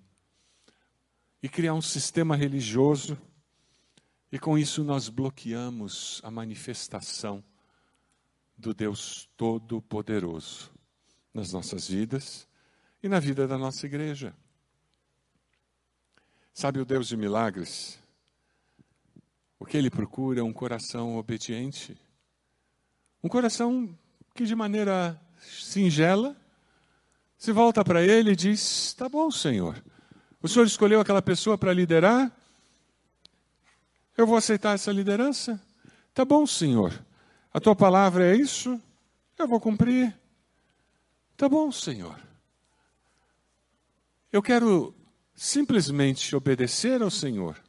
e 1.47 1.49
criar 1.49 1.73
um 1.73 1.81
sistema 1.81 2.35
religioso, 2.35 3.17
e 4.29 4.37
com 4.37 4.57
isso 4.57 4.83
nós 4.83 5.07
bloqueamos 5.07 6.19
a 6.21 6.29
manifestação 6.29 7.41
do 8.57 8.73
Deus 8.73 9.29
Todo-Poderoso 9.37 10.69
nas 11.33 11.53
nossas 11.53 11.87
vidas 11.87 12.45
e 13.01 13.07
na 13.07 13.17
vida 13.21 13.47
da 13.47 13.57
nossa 13.57 13.85
igreja. 13.85 14.35
Sabe 16.53 16.81
o 16.81 16.85
Deus 16.85 17.07
de 17.07 17.15
milagres? 17.15 17.97
O 19.57 19.65
que 19.65 19.77
ele 19.77 19.89
procura 19.89 20.41
é 20.41 20.43
um 20.43 20.51
coração 20.51 21.15
obediente. 21.15 21.97
Um 23.23 23.29
coração 23.29 23.97
que, 24.35 24.43
de 24.43 24.53
maneira 24.53 25.17
singela, 25.39 26.35
se 27.37 27.53
volta 27.53 27.85
para 27.85 28.03
ele 28.03 28.31
e 28.31 28.35
diz: 28.35 28.93
Tá 28.95 29.07
bom, 29.07 29.31
Senhor. 29.31 29.81
O 30.41 30.47
Senhor 30.47 30.65
escolheu 30.65 31.01
aquela 31.01 31.21
pessoa 31.21 31.57
para 31.57 31.73
liderar? 31.73 32.31
Eu 34.15 34.27
vou 34.27 34.37
aceitar 34.37 34.75
essa 34.75 34.91
liderança? 34.91 35.61
Tá 36.13 36.23
bom, 36.23 36.45
Senhor. 36.45 36.93
A 37.53 37.59
tua 37.59 37.75
palavra 37.75 38.25
é 38.25 38.35
isso? 38.35 38.81
Eu 39.37 39.47
vou 39.47 39.59
cumprir. 39.59 40.15
Tá 41.35 41.47
bom, 41.47 41.71
Senhor. 41.71 42.19
Eu 44.31 44.41
quero 44.41 44.93
simplesmente 45.35 46.35
obedecer 46.35 47.01
ao 47.01 47.11
Senhor. 47.11 47.61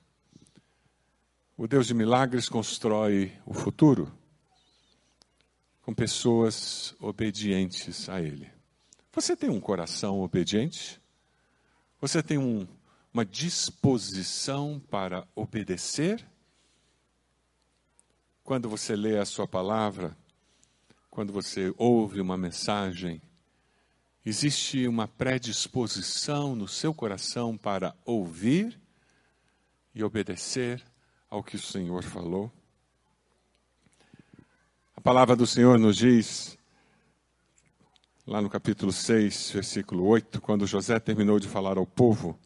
O 1.57 1.67
Deus 1.67 1.87
de 1.87 1.95
milagres 1.95 2.49
constrói 2.49 3.33
o 3.45 3.53
futuro 3.53 4.13
com 5.83 5.95
pessoas 5.95 6.95
obedientes 7.01 8.09
a 8.09 8.21
Ele. 8.21 8.51
Você 9.13 9.37
tem 9.37 9.51
um 9.51 9.61
coração 9.61 10.21
obediente? 10.21 11.01
Você 12.01 12.23
tem 12.23 12.39
um, 12.39 12.67
uma 13.13 13.25
disposição 13.25 14.81
para 14.89 15.27
obedecer? 15.35 16.25
Quando 18.45 18.69
você 18.69 18.95
lê 18.95 19.19
a 19.19 19.25
sua 19.25 19.49
palavra, 19.49 20.17
quando 21.11 21.33
você 21.33 21.75
ouve 21.77 22.21
uma 22.21 22.37
mensagem, 22.37 23.21
existe 24.25 24.87
uma 24.87 25.09
predisposição 25.09 26.55
no 26.55 26.69
seu 26.69 26.95
coração 26.95 27.57
para 27.57 27.97
ouvir 28.05 28.81
e 29.93 30.05
obedecer 30.05 30.81
ao 31.29 31.43
que 31.43 31.57
o 31.57 31.61
Senhor 31.61 32.05
falou? 32.05 32.53
A 34.95 35.01
palavra 35.01 35.35
do 35.35 35.47
Senhor 35.47 35.79
nos 35.79 35.97
diz, 35.97 36.58
lá 38.29 38.43
no 38.43 38.51
capítulo 38.51 38.93
6, 38.93 39.53
versículo 39.55 40.07
8, 40.07 40.39
quando 40.43 40.67
José 40.67 40.99
terminou 40.99 41.41
de 41.41 41.49
falar 41.49 41.79
ao 41.79 41.87
povo, 41.87 42.39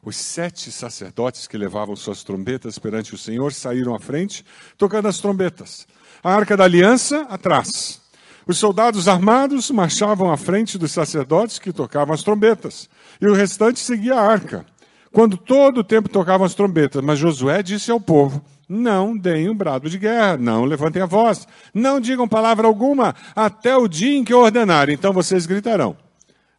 os 0.00 0.16
sete 0.16 0.70
sacerdotes 0.70 1.48
que 1.48 1.58
levavam 1.58 1.96
suas 1.96 2.22
trombetas 2.22 2.78
perante 2.78 3.16
o 3.16 3.18
Senhor 3.18 3.52
saíram 3.52 3.96
à 3.96 3.98
frente, 3.98 4.44
tocando 4.78 5.08
as 5.08 5.18
trombetas. 5.18 5.88
A 6.22 6.32
arca 6.32 6.56
da 6.56 6.62
aliança 6.62 7.22
atrás. 7.22 8.00
Os 8.46 8.58
soldados 8.58 9.08
armados 9.08 9.72
marchavam 9.72 10.30
à 10.30 10.36
frente 10.36 10.78
dos 10.78 10.92
sacerdotes 10.92 11.58
que 11.58 11.72
tocavam 11.72 12.14
as 12.14 12.22
trombetas, 12.22 12.88
e 13.20 13.26
o 13.26 13.34
restante 13.34 13.80
seguia 13.80 14.14
a 14.14 14.22
arca. 14.22 14.64
Quando 15.10 15.36
todo 15.36 15.78
o 15.78 15.84
tempo 15.84 16.08
tocavam 16.08 16.46
as 16.46 16.54
trombetas, 16.54 17.02
mas 17.02 17.18
Josué 17.18 17.60
disse 17.60 17.90
ao 17.90 18.00
povo: 18.00 18.40
Não 18.68 19.16
deem 19.16 19.48
um 19.48 19.54
brado 19.54 19.90
de 19.90 19.98
guerra, 19.98 20.36
não 20.36 20.64
levantem 20.64 21.02
a 21.02 21.06
voz, 21.06 21.46
não 21.72 22.00
digam 22.00 22.26
palavra 22.26 22.66
alguma, 22.66 23.14
até 23.36 23.76
o 23.76 23.86
dia 23.86 24.16
em 24.16 24.24
que 24.24 24.32
ordenar, 24.32 24.88
então 24.88 25.12
vocês 25.12 25.44
gritarão. 25.44 25.96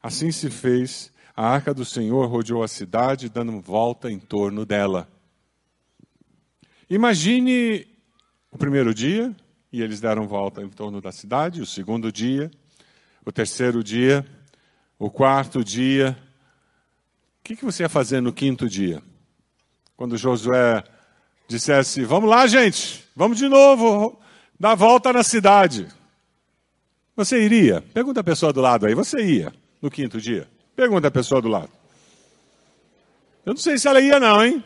Assim 0.01 0.31
se 0.31 0.49
fez, 0.51 1.11
a 1.35 1.47
arca 1.47 1.73
do 1.73 1.83
Senhor 1.83 2.27
rodeou 2.27 2.63
a 2.63 2.67
cidade, 2.67 3.27
dando 3.27 3.59
volta 3.59 4.11
em 4.11 4.19
torno 4.19 4.65
dela. 4.65 5.09
Imagine 6.87 7.87
o 8.51 8.57
primeiro 8.57 8.93
dia, 8.93 9.35
e 9.73 9.81
eles 9.81 9.99
deram 9.99 10.27
volta 10.27 10.61
em 10.61 10.69
torno 10.69 11.01
da 11.01 11.11
cidade, 11.11 11.61
o 11.61 11.65
segundo 11.65 12.11
dia, 12.11 12.51
o 13.25 13.31
terceiro 13.31 13.83
dia, 13.83 14.25
o 14.99 15.09
quarto 15.09 15.63
dia. 15.63 16.15
O 17.39 17.43
que 17.43 17.65
você 17.65 17.83
ia 17.83 17.89
fazer 17.89 18.21
no 18.21 18.31
quinto 18.31 18.69
dia? 18.69 19.01
Quando 19.97 20.17
Josué 20.17 20.83
dissesse: 21.47 22.03
Vamos 22.03 22.29
lá, 22.29 22.47
gente, 22.47 23.03
vamos 23.15 23.37
de 23.37 23.47
novo 23.47 24.19
dar 24.59 24.75
volta 24.75 25.11
na 25.11 25.23
cidade. 25.23 25.87
Você 27.15 27.41
iria? 27.41 27.83
Pergunta 27.93 28.19
a 28.19 28.23
pessoa 28.23 28.51
do 28.51 28.61
lado 28.61 28.85
aí: 28.85 28.93
Você 28.93 29.23
ia 29.23 29.53
no 29.81 29.89
quinto 29.89 30.19
dia? 30.19 30.47
Pergunta 30.75 31.07
a 31.07 31.11
pessoa 31.11 31.41
do 31.41 31.47
lado. 31.47 31.69
Eu 33.45 33.53
não 33.53 33.61
sei 33.61 33.77
se 33.77 33.87
ela 33.87 34.01
ia, 34.01 34.19
não, 34.19 34.43
hein? 34.43 34.63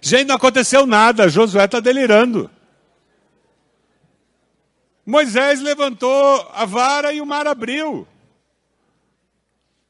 Gente, 0.00 0.28
não 0.28 0.36
aconteceu 0.36 0.86
nada, 0.86 1.28
Josué 1.28 1.64
está 1.64 1.80
delirando. 1.80 2.50
Moisés 5.04 5.60
levantou 5.60 6.48
a 6.54 6.64
vara 6.64 7.12
e 7.12 7.20
o 7.20 7.26
mar 7.26 7.46
abriu. 7.46 8.06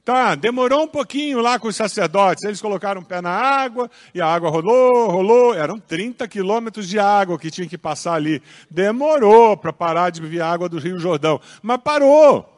Tá, 0.05 0.35
demorou 0.35 0.85
um 0.85 0.89
pouquinho 0.89 1.41
lá 1.41 1.59
com 1.59 1.69
os 1.69 1.77
sacerdotes. 1.77 2.43
Eles 2.45 2.61
colocaram 2.61 3.01
o 3.01 3.05
pé 3.05 3.21
na 3.21 3.31
água 3.31 3.91
e 4.15 4.21
a 4.21 4.27
água 4.27 4.51
rolou, 4.51 5.11
rolou. 5.11 5.55
Eram 5.55 5.79
30 5.79 6.27
quilômetros 6.27 6.89
de 6.89 6.99
água 6.99 7.39
que 7.39 7.51
tinha 7.51 7.69
que 7.69 7.77
passar 7.77 8.15
ali. 8.15 8.43
Demorou 8.71 9.57
para 9.57 9.73
parar 9.73 10.11
de 10.11 10.21
vir 10.23 10.41
água 10.41 10.69
do 10.69 10.79
Rio 10.79 10.99
Jordão. 10.99 11.41
Mas 11.63 11.79
parou. 11.79 12.49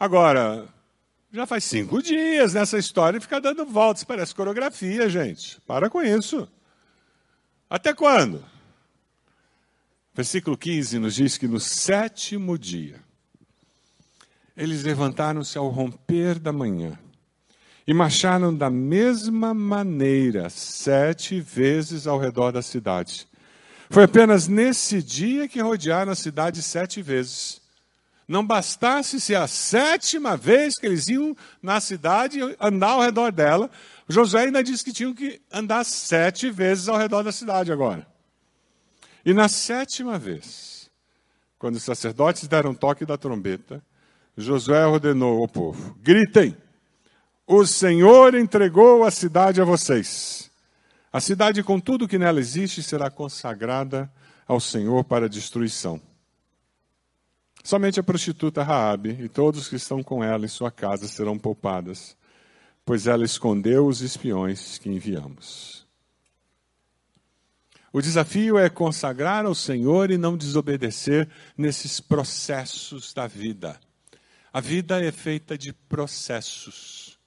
Agora, 0.00 0.66
já 1.30 1.46
faz 1.46 1.64
cinco 1.64 2.02
dias 2.02 2.54
nessa 2.54 2.78
história 2.78 3.18
e 3.18 3.20
fica 3.20 3.40
dando 3.40 3.66
voltas. 3.66 4.04
Parece 4.04 4.34
coreografia, 4.34 5.08
gente. 5.08 5.60
Para 5.66 5.90
com 5.90 6.00
isso. 6.02 6.48
Até 7.68 7.92
quando? 7.92 8.42
Versículo 10.14 10.56
15 10.56 10.98
nos 10.98 11.14
diz 11.16 11.36
que 11.36 11.48
no 11.48 11.58
sétimo 11.58 12.56
dia, 12.56 13.03
eles 14.56 14.82
levantaram-se 14.82 15.58
ao 15.58 15.68
romper 15.68 16.38
da 16.38 16.52
manhã 16.52 16.98
e 17.86 17.92
marcharam 17.92 18.54
da 18.54 18.70
mesma 18.70 19.52
maneira 19.52 20.48
sete 20.48 21.40
vezes 21.40 22.06
ao 22.06 22.18
redor 22.18 22.50
da 22.52 22.62
cidade. 22.62 23.28
Foi 23.90 24.04
apenas 24.04 24.48
nesse 24.48 25.02
dia 25.02 25.46
que 25.46 25.60
rodearam 25.60 26.12
a 26.12 26.16
cidade 26.16 26.62
sete 26.62 27.02
vezes. 27.02 27.60
Não 28.26 28.46
bastasse 28.46 29.20
ser 29.20 29.34
a 29.34 29.46
sétima 29.46 30.36
vez 30.36 30.78
que 30.78 30.86
eles 30.86 31.08
iam 31.08 31.36
na 31.62 31.78
cidade 31.78 32.40
andar 32.58 32.92
ao 32.92 33.02
redor 33.02 33.30
dela, 33.30 33.70
Josué 34.08 34.44
ainda 34.44 34.62
disse 34.62 34.84
que 34.84 34.92
tinham 34.92 35.14
que 35.14 35.40
andar 35.52 35.84
sete 35.84 36.50
vezes 36.50 36.88
ao 36.88 36.96
redor 36.96 37.22
da 37.22 37.32
cidade 37.32 37.70
agora. 37.70 38.06
E 39.24 39.32
na 39.32 39.48
sétima 39.48 40.18
vez, 40.18 40.90
quando 41.58 41.76
os 41.76 41.82
sacerdotes 41.82 42.46
deram 42.46 42.74
toque 42.74 43.06
da 43.06 43.16
trombeta, 43.16 43.82
Josué 44.36 44.86
ordenou 44.86 45.40
ao 45.40 45.48
povo: 45.48 45.96
gritem, 46.02 46.56
o 47.46 47.66
Senhor 47.66 48.34
entregou 48.34 49.04
a 49.04 49.10
cidade 49.10 49.60
a 49.60 49.64
vocês. 49.64 50.50
A 51.12 51.20
cidade, 51.20 51.62
com 51.62 51.78
tudo 51.78 52.08
que 52.08 52.18
nela 52.18 52.40
existe, 52.40 52.82
será 52.82 53.10
consagrada 53.10 54.10
ao 54.48 54.58
Senhor 54.58 55.04
para 55.04 55.28
destruição. 55.28 56.00
Somente 57.62 58.00
a 58.00 58.02
prostituta 58.02 58.62
Raabe 58.62 59.16
e 59.20 59.28
todos 59.28 59.68
que 59.68 59.76
estão 59.76 60.02
com 60.02 60.22
ela 60.22 60.44
em 60.44 60.48
sua 60.48 60.70
casa 60.70 61.06
serão 61.06 61.38
poupadas, 61.38 62.16
pois 62.84 63.06
ela 63.06 63.24
escondeu 63.24 63.86
os 63.86 64.02
espiões 64.02 64.76
que 64.76 64.90
enviamos. 64.90 65.86
O 67.92 68.02
desafio 68.02 68.58
é 68.58 68.68
consagrar 68.68 69.46
ao 69.46 69.54
Senhor 69.54 70.10
e 70.10 70.18
não 70.18 70.36
desobedecer 70.36 71.28
nesses 71.56 72.00
processos 72.00 73.14
da 73.14 73.26
vida. 73.26 73.78
A 74.54 74.60
vida 74.60 75.04
é 75.04 75.10
feita 75.10 75.58
de 75.58 75.72
processos. 75.72 77.18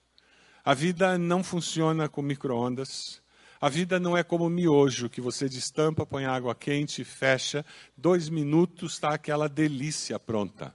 A 0.63 0.73
vida 0.73 1.17
não 1.17 1.43
funciona 1.43 2.07
com 2.07 2.21
micro-ondas. 2.21 3.21
A 3.59 3.67
vida 3.67 3.99
não 3.99 4.15
é 4.15 4.23
como 4.23 4.49
miojo, 4.49 5.09
que 5.09 5.19
você 5.19 5.49
destampa, 5.49 6.05
põe 6.05 6.23
água 6.23 6.55
quente, 6.55 7.03
fecha, 7.03 7.65
dois 7.97 8.29
minutos 8.29 8.93
está 8.93 9.09
aquela 9.09 9.49
delícia 9.49 10.17
pronta. 10.17 10.73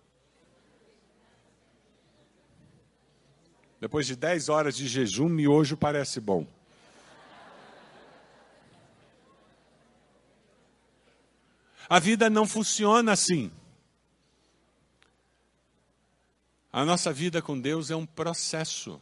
Depois 3.81 4.07
de 4.07 4.15
dez 4.15 4.51
horas 4.51 4.77
de 4.77 4.87
jejum, 4.87 5.31
miojo 5.31 5.75
parece 5.75 6.21
bom. 6.21 6.47
A 11.89 11.99
vida 11.99 12.29
não 12.29 12.47
funciona 12.47 13.13
assim. 13.13 13.51
A 16.73 16.87
nossa 16.87 17.13
vida 17.13 17.43
com 17.43 17.61
Deus 17.61 17.91
é 17.91 17.97
um 17.97 18.07
processo. 18.07 18.99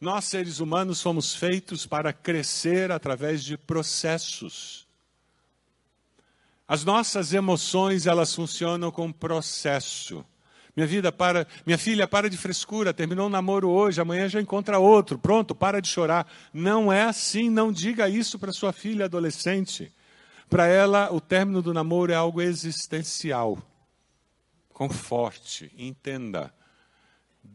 Nós, 0.00 0.24
seres 0.24 0.58
humanos, 0.58 1.00
fomos 1.00 1.32
feitos 1.32 1.86
para 1.86 2.12
crescer 2.12 2.90
através 2.90 3.44
de 3.44 3.56
processos. 3.56 4.86
As 6.66 6.84
nossas 6.84 7.32
emoções, 7.32 8.06
elas 8.06 8.34
funcionam 8.34 8.90
com 8.90 9.12
processo. 9.12 10.24
Minha 10.74 10.88
vida 10.88 11.12
para, 11.12 11.46
minha 11.64 11.78
filha, 11.78 12.06
para 12.06 12.28
de 12.28 12.36
frescura, 12.36 12.92
terminou 12.92 13.28
um 13.28 13.30
namoro 13.30 13.70
hoje, 13.70 14.00
amanhã 14.00 14.28
já 14.28 14.40
encontra 14.40 14.78
outro. 14.78 15.18
Pronto, 15.18 15.54
para 15.54 15.80
de 15.80 15.88
chorar. 15.88 16.26
Não 16.52 16.92
é 16.92 17.04
assim, 17.04 17.48
não 17.48 17.70
diga 17.70 18.08
isso 18.08 18.40
para 18.40 18.52
sua 18.52 18.72
filha 18.72 19.04
adolescente. 19.04 19.90
Para 20.50 20.66
ela, 20.66 21.12
o 21.12 21.20
término 21.20 21.62
do 21.62 21.72
namoro 21.72 22.12
é 22.12 22.16
algo 22.16 22.42
existencial. 22.42 23.56
Conforte, 24.68 25.72
entenda. 25.78 26.52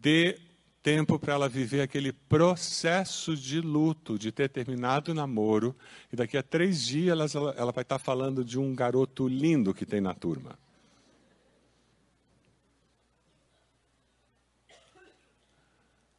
Dê 0.02 0.40
tempo 0.82 1.20
para 1.20 1.34
ela 1.34 1.48
viver 1.48 1.82
aquele 1.82 2.12
processo 2.12 3.36
de 3.36 3.62
luto, 3.62 4.18
de 4.18 4.32
ter 4.32 4.50
terminado 4.50 5.12
o 5.12 5.14
namoro, 5.14 5.76
e 6.12 6.16
daqui 6.16 6.36
a 6.38 6.42
três 6.42 6.84
dias 6.84 7.36
ela, 7.36 7.54
ela 7.56 7.72
vai 7.72 7.84
estar 7.84 8.00
falando 8.00 8.44
de 8.44 8.58
um 8.58 8.74
garoto 8.74 9.28
lindo 9.28 9.74
que 9.74 9.86
tem 9.86 10.02
na 10.02 10.14
turma. 10.14 10.58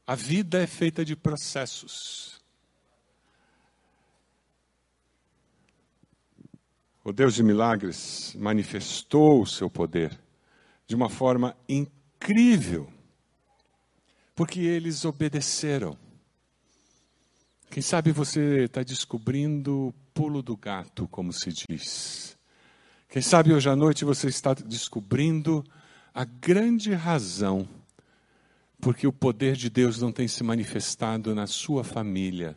A 0.06 0.14
vida 0.14 0.62
é 0.62 0.66
feita 0.66 1.04
de 1.04 1.16
processos. 1.16 2.32
o 7.04 7.12
Deus 7.12 7.34
de 7.34 7.42
milagres 7.42 8.34
manifestou 8.38 9.42
o 9.42 9.46
seu 9.46 9.68
poder 9.68 10.18
de 10.86 10.94
uma 10.94 11.08
forma 11.08 11.56
incrível, 11.68 12.88
porque 14.34 14.60
eles 14.60 15.04
obedeceram. 15.04 15.96
Quem 17.70 17.82
sabe 17.82 18.12
você 18.12 18.64
está 18.64 18.82
descobrindo 18.82 19.88
o 19.88 19.94
pulo 20.12 20.42
do 20.42 20.56
gato, 20.56 21.08
como 21.08 21.32
se 21.32 21.50
diz. 21.52 22.36
Quem 23.08 23.22
sabe 23.22 23.52
hoje 23.52 23.68
à 23.68 23.76
noite 23.76 24.04
você 24.04 24.28
está 24.28 24.54
descobrindo 24.54 25.64
a 26.14 26.24
grande 26.24 26.92
razão 26.92 27.68
porque 28.80 29.06
o 29.06 29.12
poder 29.12 29.54
de 29.54 29.70
Deus 29.70 30.00
não 30.00 30.10
tem 30.10 30.26
se 30.26 30.42
manifestado 30.42 31.34
na 31.34 31.46
sua 31.46 31.84
família 31.84 32.56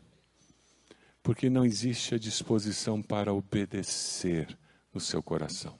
porque 1.25 1.49
não 1.49 1.65
existe 1.65 2.13
a 2.13 2.19
disposição 2.19 3.01
para 3.01 3.33
obedecer 3.33 4.55
no 4.93 4.99
seu 4.99 5.23
coração. 5.23 5.75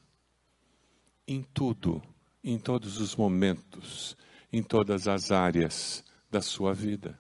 Em 1.27 1.43
tudo, 1.43 2.01
em 2.43 2.57
todos 2.57 2.99
os 2.99 3.15
momentos, 3.15 4.17
em 4.51 4.63
todas 4.63 5.07
as 5.07 5.31
áreas 5.31 6.03
da 6.29 6.41
sua 6.41 6.73
vida. 6.73 7.17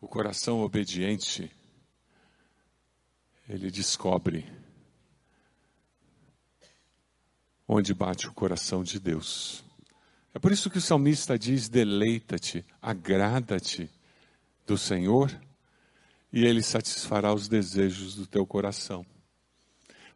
O 0.00 0.06
coração 0.06 0.60
obediente 0.60 1.50
ele 3.48 3.70
descobre 3.70 4.46
onde 7.66 7.94
bate 7.94 8.28
o 8.28 8.32
coração 8.32 8.82
de 8.82 8.98
Deus. 8.98 9.64
É 10.34 10.38
por 10.38 10.52
isso 10.52 10.70
que 10.70 10.78
o 10.78 10.82
salmista 10.82 11.38
diz: 11.38 11.68
deleita-te, 11.68 12.64
agrada-te 12.80 13.90
do 14.66 14.76
Senhor, 14.76 15.30
e 16.32 16.44
Ele 16.44 16.62
satisfará 16.62 17.32
os 17.32 17.48
desejos 17.48 18.14
do 18.14 18.26
teu 18.26 18.46
coração. 18.46 19.04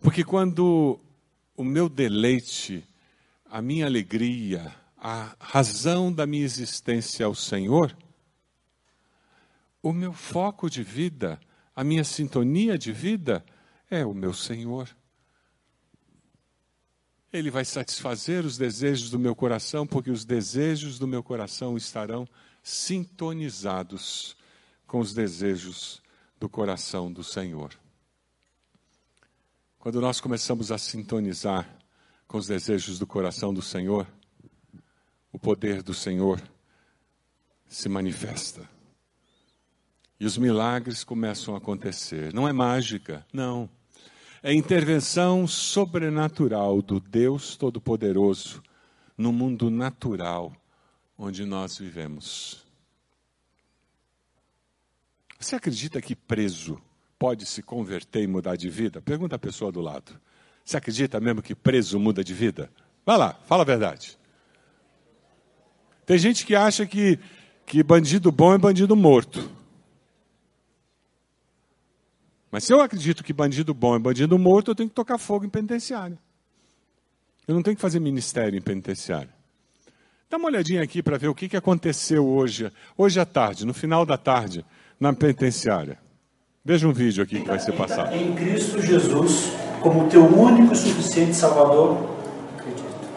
Porque 0.02 0.24
quando 0.24 0.98
o 1.56 1.62
meu 1.62 1.88
deleite, 1.88 2.84
a 3.48 3.62
minha 3.62 3.86
alegria, 3.86 4.74
a 4.98 5.36
razão 5.38 6.12
da 6.12 6.26
minha 6.26 6.44
existência 6.44 7.22
é 7.22 7.26
o 7.26 7.36
Senhor, 7.36 7.96
o 9.80 9.92
meu 9.92 10.12
foco 10.12 10.68
de 10.68 10.82
vida, 10.82 11.40
a 11.74 11.84
minha 11.84 12.02
sintonia 12.02 12.76
de 12.76 12.92
vida 12.92 13.44
é 13.88 14.04
o 14.04 14.12
meu 14.12 14.34
Senhor. 14.34 14.88
Ele 17.32 17.50
vai 17.50 17.64
satisfazer 17.64 18.44
os 18.44 18.58
desejos 18.58 19.08
do 19.08 19.20
meu 19.20 19.36
coração, 19.36 19.86
porque 19.86 20.10
os 20.10 20.24
desejos 20.24 20.98
do 20.98 21.06
meu 21.06 21.22
coração 21.22 21.76
estarão 21.76 22.28
sintonizados 22.60 24.36
com 24.84 24.98
os 24.98 25.14
desejos 25.14 26.02
do 26.40 26.48
coração 26.48 27.10
do 27.10 27.22
Senhor. 27.22 27.72
Quando 29.82 30.00
nós 30.00 30.20
começamos 30.20 30.70
a 30.70 30.78
sintonizar 30.78 31.68
com 32.28 32.38
os 32.38 32.46
desejos 32.46 33.00
do 33.00 33.04
coração 33.04 33.52
do 33.52 33.60
Senhor, 33.60 34.06
o 35.32 35.40
poder 35.40 35.82
do 35.82 35.92
Senhor 35.92 36.40
se 37.66 37.88
manifesta. 37.88 38.70
E 40.20 40.24
os 40.24 40.38
milagres 40.38 41.02
começam 41.02 41.56
a 41.56 41.58
acontecer. 41.58 42.32
Não 42.32 42.46
é 42.46 42.52
mágica, 42.52 43.26
não. 43.32 43.68
É 44.40 44.54
intervenção 44.54 45.48
sobrenatural 45.48 46.80
do 46.80 47.00
Deus 47.00 47.56
Todo-Poderoso 47.56 48.62
no 49.18 49.32
mundo 49.32 49.68
natural 49.68 50.52
onde 51.18 51.44
nós 51.44 51.76
vivemos. 51.76 52.64
Você 55.40 55.56
acredita 55.56 56.00
que 56.00 56.14
preso 56.14 56.80
pode 57.22 57.46
se 57.46 57.62
converter 57.62 58.24
e 58.24 58.26
mudar 58.26 58.56
de 58.56 58.68
vida? 58.68 59.00
Pergunta 59.00 59.36
a 59.36 59.38
pessoa 59.38 59.70
do 59.70 59.80
lado. 59.80 60.20
Você 60.64 60.76
acredita 60.76 61.20
mesmo 61.20 61.40
que 61.40 61.54
preso 61.54 62.00
muda 62.00 62.24
de 62.24 62.34
vida? 62.34 62.68
Vai 63.06 63.16
lá, 63.16 63.38
fala 63.46 63.62
a 63.62 63.64
verdade. 63.64 64.18
Tem 66.04 66.18
gente 66.18 66.44
que 66.44 66.56
acha 66.56 66.84
que, 66.84 67.20
que 67.64 67.80
bandido 67.80 68.32
bom 68.32 68.52
é 68.52 68.58
bandido 68.58 68.96
morto. 68.96 69.48
Mas 72.50 72.64
se 72.64 72.74
eu 72.74 72.80
acredito 72.80 73.22
que 73.22 73.32
bandido 73.32 73.72
bom 73.72 73.94
é 73.94 74.00
bandido 74.00 74.36
morto, 74.36 74.72
eu 74.72 74.74
tenho 74.74 74.88
que 74.88 74.94
tocar 74.96 75.16
fogo 75.16 75.44
em 75.44 75.48
penitenciário. 75.48 76.18
Eu 77.46 77.54
não 77.54 77.62
tenho 77.62 77.76
que 77.76 77.82
fazer 77.82 78.00
ministério 78.00 78.58
em 78.58 78.62
penitenciário. 78.62 79.30
Dá 80.28 80.38
uma 80.38 80.48
olhadinha 80.48 80.82
aqui 80.82 81.00
para 81.00 81.18
ver 81.18 81.28
o 81.28 81.36
que, 81.36 81.48
que 81.48 81.56
aconteceu 81.56 82.26
hoje, 82.26 82.72
hoje 82.98 83.20
à 83.20 83.24
tarde, 83.24 83.64
no 83.64 83.72
final 83.72 84.04
da 84.04 84.18
tarde, 84.18 84.66
na 84.98 85.12
penitenciária. 85.12 86.02
Veja 86.64 86.86
um 86.86 86.92
vídeo 86.92 87.24
aqui 87.24 87.40
que 87.40 87.48
vai 87.48 87.58
ser 87.58 87.72
passado. 87.72 88.14
Em 88.14 88.34
Cristo 88.34 88.80
Jesus, 88.80 89.50
como 89.80 90.08
teu 90.08 90.24
único 90.24 90.72
e 90.72 90.76
suficiente 90.76 91.34
Salvador, 91.34 91.98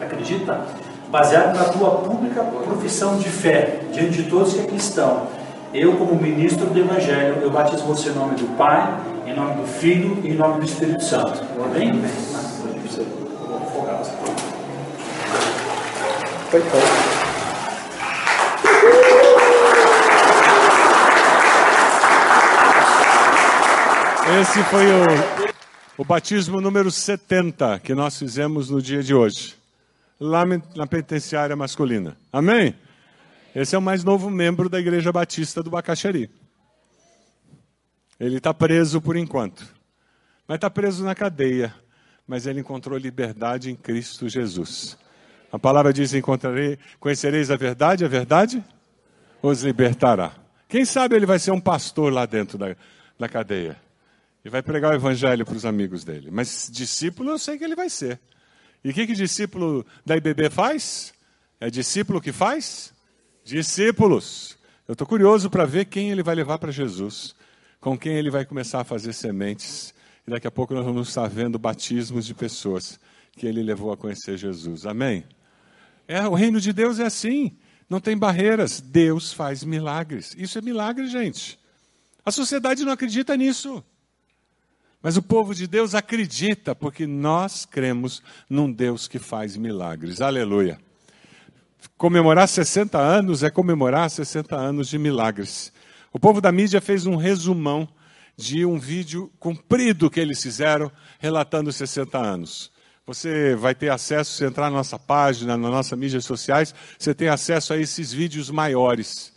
acredita? 0.00 0.66
Baseado 1.12 1.56
na 1.56 1.64
tua 1.66 1.90
pública 1.92 2.42
profissão 2.42 3.16
de 3.18 3.28
fé, 3.28 3.82
diante 3.92 4.24
de 4.24 4.28
todos 4.28 4.54
que 4.54 4.62
aqui 4.62 4.74
estão. 4.74 5.28
Eu, 5.72 5.96
como 5.96 6.20
ministro 6.20 6.66
do 6.66 6.76
Evangelho, 6.76 7.36
eu 7.40 7.48
batizo 7.48 7.84
você 7.84 8.08
em 8.08 8.14
nome 8.14 8.34
do 8.34 8.56
Pai, 8.56 8.98
em 9.24 9.32
nome 9.32 9.62
do 9.62 9.66
Filho 9.68 10.18
e 10.24 10.30
em 10.30 10.34
nome 10.34 10.58
do 10.58 10.66
Espírito 10.66 11.04
Santo. 11.04 11.40
Amém? 11.64 12.02
Foi 16.50 16.62
Esse 24.38 24.62
foi 24.64 24.84
o, 24.84 26.02
o 26.02 26.04
batismo 26.04 26.60
número 26.60 26.90
70 26.90 27.78
que 27.78 27.94
nós 27.94 28.18
fizemos 28.18 28.68
no 28.68 28.82
dia 28.82 29.02
de 29.02 29.14
hoje, 29.14 29.56
lá 30.20 30.44
na 30.74 30.86
penitenciária 30.86 31.56
masculina. 31.56 32.18
Amém? 32.30 32.74
Esse 33.54 33.74
é 33.74 33.78
o 33.78 33.82
mais 33.82 34.04
novo 34.04 34.28
membro 34.28 34.68
da 34.68 34.78
Igreja 34.78 35.10
Batista 35.10 35.62
do 35.62 35.70
Bacaxeri. 35.70 36.30
Ele 38.20 38.36
está 38.36 38.52
preso 38.52 39.00
por 39.00 39.16
enquanto. 39.16 39.66
Mas 40.46 40.56
está 40.56 40.68
preso 40.68 41.02
na 41.02 41.14
cadeia. 41.14 41.74
Mas 42.28 42.46
ele 42.46 42.60
encontrou 42.60 42.98
liberdade 42.98 43.70
em 43.70 43.74
Cristo 43.74 44.28
Jesus. 44.28 44.98
A 45.50 45.58
palavra 45.58 45.94
diz: 45.94 46.12
encontrarei, 46.12 46.78
conhecereis 47.00 47.50
a 47.50 47.56
verdade, 47.56 48.04
a 48.04 48.08
verdade 48.08 48.62
os 49.40 49.62
libertará. 49.62 50.32
Quem 50.68 50.84
sabe 50.84 51.16
ele 51.16 51.24
vai 51.24 51.38
ser 51.38 51.52
um 51.52 51.60
pastor 51.60 52.12
lá 52.12 52.26
dentro 52.26 52.58
da, 52.58 52.76
da 53.18 53.28
cadeia. 53.30 53.85
E 54.46 54.48
vai 54.48 54.62
pregar 54.62 54.92
o 54.92 54.94
evangelho 54.94 55.44
para 55.44 55.56
os 55.56 55.64
amigos 55.64 56.04
dele. 56.04 56.30
Mas 56.30 56.70
discípulo 56.72 57.30
eu 57.30 57.38
sei 57.38 57.58
que 57.58 57.64
ele 57.64 57.74
vai 57.74 57.90
ser. 57.90 58.20
E 58.84 58.90
o 58.90 58.94
que, 58.94 59.04
que 59.04 59.12
discípulo 59.12 59.84
da 60.04 60.16
IBB 60.16 60.50
faz? 60.50 61.12
É 61.58 61.68
discípulo 61.68 62.20
que 62.20 62.30
faz? 62.30 62.94
Discípulos. 63.44 64.56
Eu 64.86 64.92
estou 64.92 65.04
curioso 65.04 65.50
para 65.50 65.64
ver 65.64 65.86
quem 65.86 66.12
ele 66.12 66.22
vai 66.22 66.36
levar 66.36 66.58
para 66.58 66.70
Jesus 66.70 67.34
com 67.80 67.98
quem 67.98 68.12
ele 68.12 68.30
vai 68.30 68.44
começar 68.44 68.82
a 68.82 68.84
fazer 68.84 69.12
sementes. 69.12 69.92
E 70.24 70.30
daqui 70.30 70.46
a 70.46 70.50
pouco 70.52 70.74
nós 70.74 70.84
vamos 70.84 71.08
estar 71.08 71.26
vendo 71.28 71.58
batismos 71.58 72.24
de 72.24 72.32
pessoas 72.32 73.00
que 73.32 73.48
ele 73.48 73.64
levou 73.64 73.90
a 73.90 73.96
conhecer 73.96 74.38
Jesus. 74.38 74.86
Amém? 74.86 75.24
É, 76.06 76.20
o 76.20 76.34
reino 76.34 76.60
de 76.60 76.72
Deus 76.72 77.00
é 77.00 77.06
assim. 77.06 77.56
Não 77.90 78.00
tem 78.00 78.16
barreiras. 78.16 78.80
Deus 78.80 79.32
faz 79.32 79.64
milagres. 79.64 80.36
Isso 80.38 80.56
é 80.56 80.62
milagre, 80.62 81.08
gente. 81.08 81.58
A 82.24 82.30
sociedade 82.30 82.84
não 82.84 82.92
acredita 82.92 83.36
nisso. 83.36 83.84
Mas 85.06 85.16
o 85.16 85.22
povo 85.22 85.54
de 85.54 85.68
Deus 85.68 85.94
acredita, 85.94 86.74
porque 86.74 87.06
nós 87.06 87.64
cremos 87.64 88.20
num 88.50 88.72
Deus 88.72 89.06
que 89.06 89.20
faz 89.20 89.56
milagres. 89.56 90.20
Aleluia. 90.20 90.80
Comemorar 91.96 92.48
60 92.48 92.98
anos 92.98 93.44
é 93.44 93.48
comemorar 93.48 94.10
60 94.10 94.56
anos 94.56 94.88
de 94.88 94.98
milagres. 94.98 95.72
O 96.12 96.18
povo 96.18 96.40
da 96.40 96.50
mídia 96.50 96.80
fez 96.80 97.06
um 97.06 97.14
resumão 97.14 97.88
de 98.36 98.66
um 98.66 98.80
vídeo 98.80 99.30
comprido 99.38 100.10
que 100.10 100.18
eles 100.18 100.42
fizeram 100.42 100.90
relatando 101.20 101.70
os 101.70 101.76
60 101.76 102.18
anos. 102.18 102.72
Você 103.06 103.54
vai 103.54 103.76
ter 103.76 103.90
acesso, 103.90 104.32
se 104.32 104.44
entrar 104.44 104.70
na 104.70 104.78
nossa 104.78 104.98
página, 104.98 105.56
nas 105.56 105.70
nossas 105.70 105.96
mídias 105.96 106.24
sociais, 106.24 106.74
você 106.98 107.14
tem 107.14 107.28
acesso 107.28 107.72
a 107.72 107.76
esses 107.76 108.12
vídeos 108.12 108.50
maiores. 108.50 109.35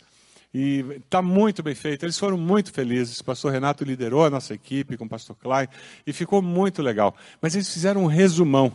E 0.52 0.84
está 0.96 1.22
muito 1.22 1.62
bem 1.62 1.74
feito, 1.74 2.04
eles 2.04 2.18
foram 2.18 2.36
muito 2.36 2.72
felizes. 2.72 3.20
O 3.20 3.24
pastor 3.24 3.52
Renato 3.52 3.84
liderou 3.84 4.24
a 4.24 4.30
nossa 4.30 4.52
equipe 4.52 4.96
com 4.96 5.04
o 5.04 5.08
pastor 5.08 5.36
Klein 5.36 5.68
e 6.06 6.12
ficou 6.12 6.42
muito 6.42 6.82
legal. 6.82 7.14
Mas 7.40 7.54
eles 7.54 7.72
fizeram 7.72 8.02
um 8.02 8.06
resumão. 8.06 8.72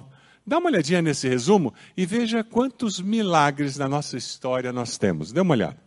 Dá 0.48 0.58
uma 0.58 0.70
olhadinha 0.70 1.02
nesse 1.02 1.28
resumo 1.28 1.74
e 1.98 2.06
veja 2.06 2.44
quantos 2.44 3.02
milagres 3.02 3.78
na 3.78 3.90
nossa 3.90 4.16
história 4.16 4.72
nós 4.72 4.98
temos. 4.98 5.32
Dê 5.32 5.42
uma 5.42 5.54
olhada. 5.54 5.78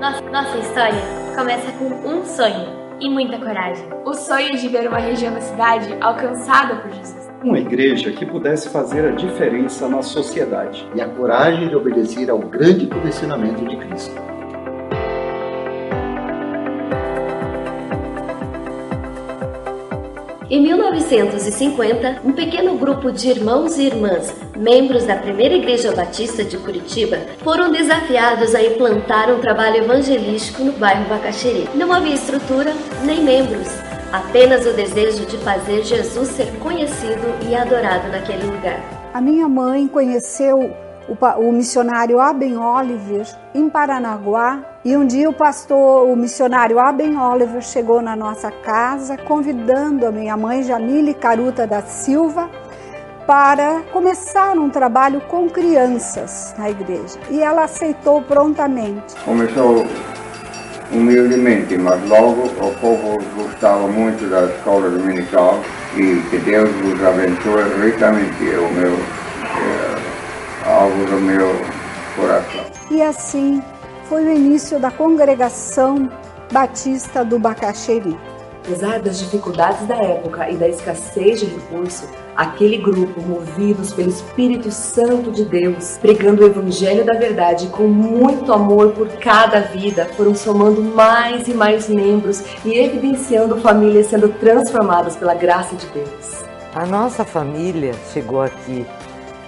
Nossa, 0.00 0.20
nossa 0.30 0.58
história 0.58 1.00
começa 1.36 1.70
com 1.72 1.86
um 2.08 2.24
sonho 2.24 2.86
e 3.00 3.10
muita 3.10 3.38
coragem. 3.38 3.86
O 4.06 4.14
sonho 4.14 4.56
de 4.56 4.68
ver 4.68 4.88
uma 4.88 4.98
região 4.98 5.34
da 5.34 5.40
cidade 5.40 5.92
alcançada 6.00 6.76
por 6.76 6.90
Jesus. 6.92 7.28
Uma 7.42 7.58
igreja 7.58 8.12
que 8.12 8.24
pudesse 8.24 8.70
fazer 8.70 9.06
a 9.06 9.10
diferença 9.10 9.88
na 9.88 10.02
sociedade. 10.02 10.88
E 10.94 11.00
a 11.00 11.08
coragem 11.08 11.68
de 11.68 11.76
obedecer 11.76 12.30
ao 12.30 12.38
grande 12.38 12.86
comissionamento 12.86 13.66
de 13.66 13.76
Cristo. 13.76 14.35
Em 20.48 20.62
1950, 20.62 22.20
um 22.24 22.30
pequeno 22.30 22.78
grupo 22.78 23.10
de 23.10 23.30
irmãos 23.30 23.76
e 23.78 23.86
irmãs, 23.86 24.32
membros 24.56 25.04
da 25.04 25.16
Primeira 25.16 25.56
Igreja 25.56 25.90
Batista 25.90 26.44
de 26.44 26.56
Curitiba, 26.56 27.18
foram 27.42 27.72
desafiados 27.72 28.54
a 28.54 28.62
implantar 28.62 29.28
um 29.28 29.40
trabalho 29.40 29.78
evangelístico 29.78 30.62
no 30.62 30.70
bairro 30.74 31.08
Bacaxeri. 31.08 31.68
Não 31.74 31.92
havia 31.92 32.14
estrutura 32.14 32.72
nem 33.04 33.24
membros, 33.24 33.66
apenas 34.12 34.64
o 34.64 34.72
desejo 34.72 35.26
de 35.26 35.36
fazer 35.38 35.82
Jesus 35.82 36.28
ser 36.28 36.46
conhecido 36.60 37.26
e 37.50 37.56
adorado 37.56 38.06
naquele 38.06 38.46
lugar. 38.46 38.80
A 39.12 39.20
minha 39.20 39.48
mãe 39.48 39.88
conheceu 39.88 40.72
o, 41.08 41.40
o 41.40 41.50
missionário 41.50 42.20
Aben 42.20 42.56
Oliver 42.56 43.26
em 43.52 43.68
Paranaguá 43.68 44.75
e 44.86 44.96
um 44.96 45.04
dia 45.04 45.28
o 45.28 45.32
pastor, 45.32 46.08
o 46.08 46.14
missionário 46.14 46.78
Aben 46.78 47.18
Oliver 47.18 47.60
chegou 47.60 48.00
na 48.00 48.14
nossa 48.14 48.52
casa 48.52 49.16
convidando 49.16 50.06
a 50.06 50.12
minha 50.12 50.36
mãe 50.36 50.62
Jamile 50.62 51.12
Caruta 51.12 51.66
da 51.66 51.82
Silva 51.82 52.48
para 53.26 53.80
começar 53.92 54.56
um 54.56 54.70
trabalho 54.70 55.20
com 55.22 55.50
crianças 55.50 56.54
na 56.56 56.70
igreja 56.70 57.18
e 57.28 57.42
ela 57.42 57.64
aceitou 57.64 58.22
prontamente. 58.22 59.16
Começou 59.24 59.84
humildemente, 60.92 61.76
mas 61.76 62.08
logo 62.08 62.44
o 62.44 62.74
povo 62.80 63.18
gostava 63.34 63.88
muito 63.88 64.30
da 64.30 64.44
escola 64.44 64.88
dominical 64.88 65.58
e 65.96 66.22
que 66.30 66.38
Deus 66.38 66.70
vos 66.76 67.04
abençoe 67.04 67.90
ricamente 67.90 68.52
é 68.52 68.56
o 68.56 68.72
meu, 68.72 68.92
é, 69.64 70.70
algo 70.70 71.04
do 71.06 71.20
meu 71.20 71.60
coração. 72.14 72.64
E 72.88 73.02
assim 73.02 73.60
foi 74.08 74.24
o 74.24 74.32
início 74.32 74.78
da 74.78 74.90
congregação 74.90 76.08
batista 76.52 77.24
do 77.24 77.38
Bacaxeri. 77.38 78.16
Apesar 78.64 79.00
das 79.00 79.18
dificuldades 79.18 79.86
da 79.86 79.96
época 79.96 80.50
e 80.50 80.56
da 80.56 80.68
escassez 80.68 81.40
de 81.40 81.46
recurso, 81.46 82.08
aquele 82.36 82.78
grupo, 82.78 83.20
movidos 83.20 83.92
pelo 83.92 84.08
Espírito 84.08 84.72
Santo 84.72 85.30
de 85.30 85.44
Deus, 85.44 85.98
pregando 86.00 86.42
o 86.42 86.46
Evangelho 86.46 87.04
da 87.04 87.14
Verdade 87.14 87.68
com 87.68 87.84
muito 87.84 88.52
amor 88.52 88.90
por 88.90 89.08
cada 89.18 89.60
vida, 89.60 90.06
foram 90.16 90.34
somando 90.34 90.82
mais 90.82 91.46
e 91.46 91.54
mais 91.54 91.88
membros 91.88 92.42
e 92.64 92.76
evidenciando 92.76 93.60
famílias 93.60 94.06
sendo 94.06 94.28
transformadas 94.30 95.14
pela 95.16 95.34
graça 95.34 95.76
de 95.76 95.86
Deus. 95.86 96.44
A 96.74 96.84
nossa 96.84 97.24
família 97.24 97.94
chegou 98.12 98.42
aqui 98.42 98.84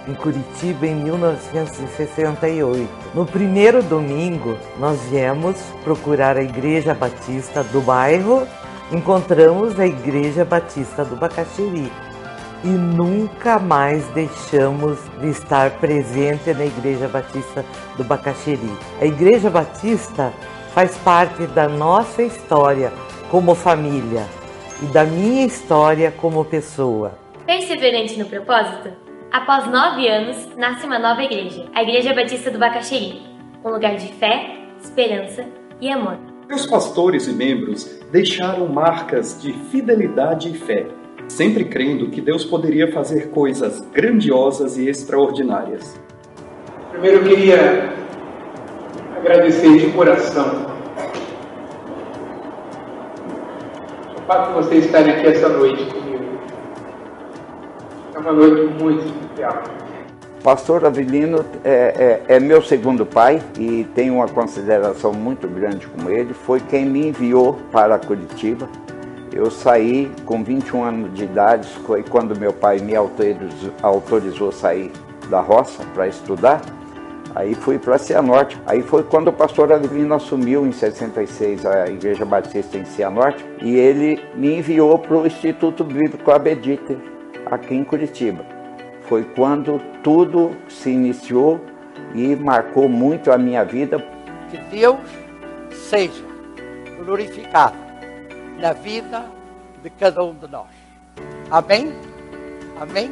em 0.08 0.14
Curitiba 0.14 0.86
em 0.86 0.94
1968. 0.94 2.88
No 3.14 3.26
primeiro 3.26 3.82
domingo, 3.82 4.56
nós 4.80 5.00
viemos 5.10 5.56
procurar 5.84 6.36
a 6.36 6.42
Igreja 6.42 6.94
Batista 6.94 7.62
do 7.62 7.80
bairro 7.80 8.48
encontramos 8.90 9.78
a 9.78 9.86
Igreja 9.86 10.44
Batista 10.44 11.04
do 11.04 11.16
Bacaxiri 11.16 11.92
e 12.64 12.68
nunca 12.68 13.58
mais 13.58 14.06
deixamos 14.08 14.98
de 15.20 15.28
estar 15.28 15.72
presente 15.72 16.52
na 16.54 16.64
Igreja 16.64 17.06
Batista 17.06 17.64
do 17.96 18.04
Bacaxiri. 18.04 18.72
A 19.00 19.04
Igreja 19.04 19.50
Batista 19.50 20.32
faz 20.74 20.96
parte 20.98 21.46
da 21.48 21.68
nossa 21.68 22.22
história 22.22 22.92
como 23.30 23.54
família 23.54 24.26
e 24.82 24.86
da 24.86 25.04
minha 25.04 25.46
história 25.46 26.10
como 26.10 26.44
pessoa. 26.44 27.12
Perseverante 27.46 28.18
no 28.18 28.26
propósito? 28.26 29.07
Após 29.30 29.66
nove 29.66 30.08
anos, 30.08 30.48
nasce 30.56 30.86
uma 30.86 30.98
nova 30.98 31.22
igreja, 31.22 31.66
a 31.74 31.82
Igreja 31.82 32.14
Batista 32.14 32.50
do 32.50 32.58
Bacaxiri, 32.58 33.20
um 33.62 33.68
lugar 33.68 33.94
de 33.96 34.10
fé, 34.14 34.56
esperança 34.82 35.44
e 35.82 35.90
amor. 35.90 36.16
Meus 36.48 36.64
pastores 36.64 37.28
e 37.28 37.32
membros 37.34 38.00
deixaram 38.10 38.66
marcas 38.68 39.38
de 39.42 39.52
fidelidade 39.52 40.48
e 40.48 40.54
fé, 40.54 40.86
sempre 41.28 41.66
crendo 41.66 42.08
que 42.08 42.22
Deus 42.22 42.42
poderia 42.42 42.90
fazer 42.90 43.28
coisas 43.28 43.82
grandiosas 43.92 44.78
e 44.78 44.88
extraordinárias. 44.88 46.00
Primeiro 46.90 47.18
eu 47.18 47.24
queria 47.24 47.92
agradecer 49.14 49.76
de 49.76 49.92
coração 49.92 50.74
o 54.16 54.26
fato 54.26 54.48
de 54.48 54.54
vocês 54.54 54.86
estarem 54.86 55.12
aqui 55.12 55.26
essa 55.26 55.50
noite 55.50 55.84
comigo. 55.84 56.07
É 58.18 58.20
uma 58.20 58.32
noite 58.32 58.82
muito 58.82 59.06
especial. 59.06 59.62
Pastor 60.42 60.84
Avelino 60.84 61.44
é, 61.62 62.20
é, 62.28 62.34
é, 62.34 62.40
meu 62.40 62.60
segundo 62.60 63.06
pai 63.06 63.40
e 63.56 63.86
tenho 63.94 64.14
uma 64.14 64.26
consideração 64.26 65.12
muito 65.12 65.46
grande 65.46 65.86
com 65.86 66.10
ele. 66.10 66.34
Foi 66.34 66.58
quem 66.58 66.84
me 66.84 67.06
enviou 67.06 67.56
para 67.70 67.96
Curitiba. 67.96 68.68
Eu 69.32 69.52
saí 69.52 70.10
com 70.26 70.42
21 70.42 70.82
anos 70.82 71.14
de 71.14 71.24
idade, 71.24 71.68
foi 71.86 72.02
quando 72.02 72.36
meu 72.36 72.52
pai 72.52 72.78
me 72.80 72.96
autorizou, 72.96 73.72
autorizou 73.82 74.50
sair 74.50 74.90
da 75.30 75.40
roça 75.40 75.84
para 75.94 76.08
estudar. 76.08 76.60
Aí 77.36 77.54
fui 77.54 77.78
para 77.78 77.98
Cianorte. 77.98 78.60
Aí 78.66 78.82
foi 78.82 79.04
quando 79.04 79.28
o 79.28 79.32
pastor 79.32 79.72
Avelino 79.72 80.14
assumiu 80.14 80.66
em 80.66 80.72
66 80.72 81.64
a 81.64 81.86
Igreja 81.86 82.24
Batista 82.24 82.78
em 82.78 82.84
Cianorte 82.84 83.46
e 83.62 83.76
ele 83.76 84.20
me 84.34 84.56
enviou 84.56 84.98
para 84.98 85.16
o 85.18 85.24
Instituto 85.24 85.84
Bíblico 85.84 86.32
Abediter, 86.32 86.96
aqui 87.50 87.74
em 87.74 87.84
Curitiba 87.84 88.44
foi 89.08 89.24
quando 89.24 89.80
tudo 90.02 90.54
se 90.68 90.90
iniciou 90.90 91.60
e 92.14 92.36
marcou 92.36 92.88
muito 92.88 93.32
a 93.32 93.38
minha 93.38 93.64
vida. 93.64 93.98
Que 94.50 94.58
Deus 94.70 95.00
seja 95.72 96.22
glorificado 97.04 97.76
na 98.58 98.72
vida 98.72 99.24
de 99.82 99.90
cada 99.90 100.22
um 100.22 100.34
de 100.34 100.46
nós. 100.48 100.66
Amém? 101.50 101.92
Amém? 102.78 103.10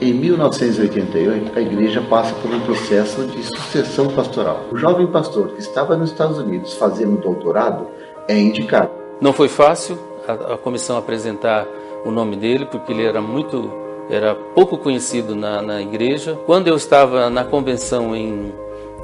Em 0.00 0.14
1988, 0.14 1.58
a 1.58 1.60
igreja 1.60 2.00
passa 2.08 2.32
por 2.36 2.54
um 2.54 2.60
processo 2.60 3.26
de 3.26 3.42
sucessão 3.42 4.08
pastoral. 4.08 4.66
O 4.70 4.76
jovem 4.76 5.06
pastor 5.08 5.48
que 5.48 5.60
estava 5.60 5.96
nos 5.96 6.12
Estados 6.12 6.38
Unidos 6.38 6.74
fazendo 6.74 7.20
doutorado 7.20 7.88
é 8.28 8.38
indicado. 8.38 8.90
Não 9.20 9.32
foi 9.32 9.48
fácil 9.48 9.98
a, 10.26 10.54
a 10.54 10.58
comissão 10.58 10.96
apresentar 10.96 11.66
o 12.04 12.10
nome 12.10 12.36
dele, 12.36 12.66
porque 12.66 12.92
ele 12.92 13.04
era 13.04 13.20
muito 13.20 13.70
era 14.10 14.34
pouco 14.34 14.78
conhecido 14.78 15.36
na, 15.36 15.60
na 15.60 15.82
igreja. 15.82 16.38
Quando 16.46 16.68
eu 16.68 16.76
estava 16.76 17.28
na 17.28 17.44
convenção 17.44 18.16
em, 18.16 18.52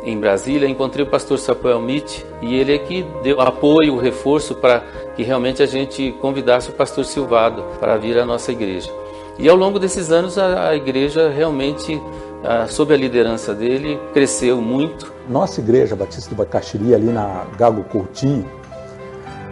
em 0.02 0.18
Brasília, 0.18 0.68
encontrei 0.68 1.04
o 1.04 1.10
pastor 1.10 1.38
Samuel 1.38 1.80
Mitch 1.80 2.22
e 2.40 2.54
ele 2.54 2.74
é 2.74 2.78
que 2.78 3.04
deu 3.22 3.40
apoio, 3.40 3.98
reforço 3.98 4.54
para 4.54 4.82
que 5.14 5.22
realmente 5.22 5.62
a 5.62 5.66
gente 5.66 6.12
convidasse 6.20 6.70
o 6.70 6.72
pastor 6.72 7.04
Silvado 7.04 7.62
para 7.78 7.96
vir 7.98 8.18
à 8.18 8.24
nossa 8.24 8.50
igreja. 8.50 8.90
E 9.38 9.48
ao 9.48 9.56
longo 9.56 9.78
desses 9.78 10.10
anos 10.10 10.38
a, 10.38 10.70
a 10.70 10.76
igreja 10.76 11.28
realmente, 11.28 12.00
sob 12.68 12.94
a 12.94 12.96
liderança 12.96 13.54
dele, 13.54 13.98
cresceu 14.12 14.60
muito. 14.60 15.12
Nossa 15.28 15.60
igreja 15.60 15.96
Batista 15.96 16.30
do 16.30 16.36
Bacaxiri, 16.36 16.94
ali 16.94 17.06
na 17.08 17.44
Gago 17.58 17.84
Coutinho, 17.84 18.48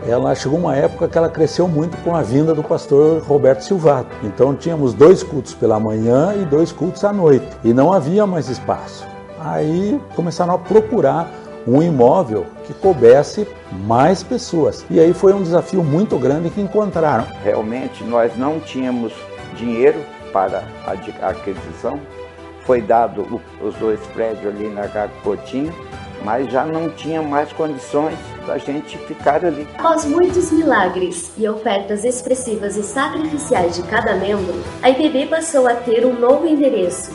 ela 0.07 0.35
chegou 0.35 0.59
uma 0.59 0.77
época 0.77 1.09
que 1.09 1.17
ela 1.17 1.29
cresceu 1.29 1.69
muito 1.69 1.97
com 1.99 2.15
a 2.15 2.23
vinda 2.23 2.55
do 2.55 2.63
pastor 2.63 3.23
Roberto 3.23 3.63
Silvato. 3.63 4.15
Então 4.25 4.55
tínhamos 4.55 4.95
dois 4.95 5.23
cultos 5.23 5.55
pela 5.55 5.79
manhã 5.79 6.35
e 6.41 6.45
dois 6.45 6.73
cultos 6.73 7.05
à 7.05 7.13
noite 7.13 7.47
e 7.63 7.73
não 7.73 7.93
havia 7.93 8.27
mais 8.27 8.49
espaço. 8.49 9.07
Aí 9.39 10.01
começaram 10.15 10.55
a 10.55 10.59
procurar 10.59 11.31
um 11.67 11.83
imóvel 11.83 12.47
que 12.65 12.75
coubesse 12.75 13.47
mais 13.87 14.23
pessoas. 14.23 14.85
E 14.91 14.99
aí 14.99 15.15
foi 15.15 15.33
um 15.33 15.43
desafio 15.43 15.83
muito 15.85 16.19
grande 16.19 16.51
que 16.51 16.61
encontraram. 16.61 17.27
Realmente 17.43 18.03
nós 18.05 18.37
não 18.37 18.59
tínhamos 18.59 19.13
dinheiro 19.57 20.01
para 20.33 20.65
a 20.87 21.29
aquisição. 21.29 22.01
Foi 22.65 22.81
dado 22.81 23.41
os 23.61 23.75
dois 23.77 24.01
prédios 24.09 24.47
ali 24.47 24.69
na 24.69 24.89
Cacotinho 24.89 25.73
mas 26.25 26.51
já 26.53 26.65
não 26.65 26.89
tinha 26.91 27.23
mais 27.23 27.53
condições 27.53 28.17
da 28.47 28.59
gente 28.59 28.99
ficar 28.99 29.45
ali. 29.45 29.67
Após 29.79 30.05
muitos 30.05 30.51
milagres 30.51 31.33
e 31.37 31.49
ofertas 31.49 32.05
expressivas 32.05 32.77
e 32.77 32.83
sacrificiais 32.83 33.77
de 33.77 33.83
cada 33.83 34.15
membro, 34.15 34.55
a 34.83 34.91
IPB 34.91 35.27
passou 35.27 35.67
a 35.67 35.75
ter 35.75 36.05
um 36.05 36.19
novo 36.19 36.47
endereço, 36.47 37.13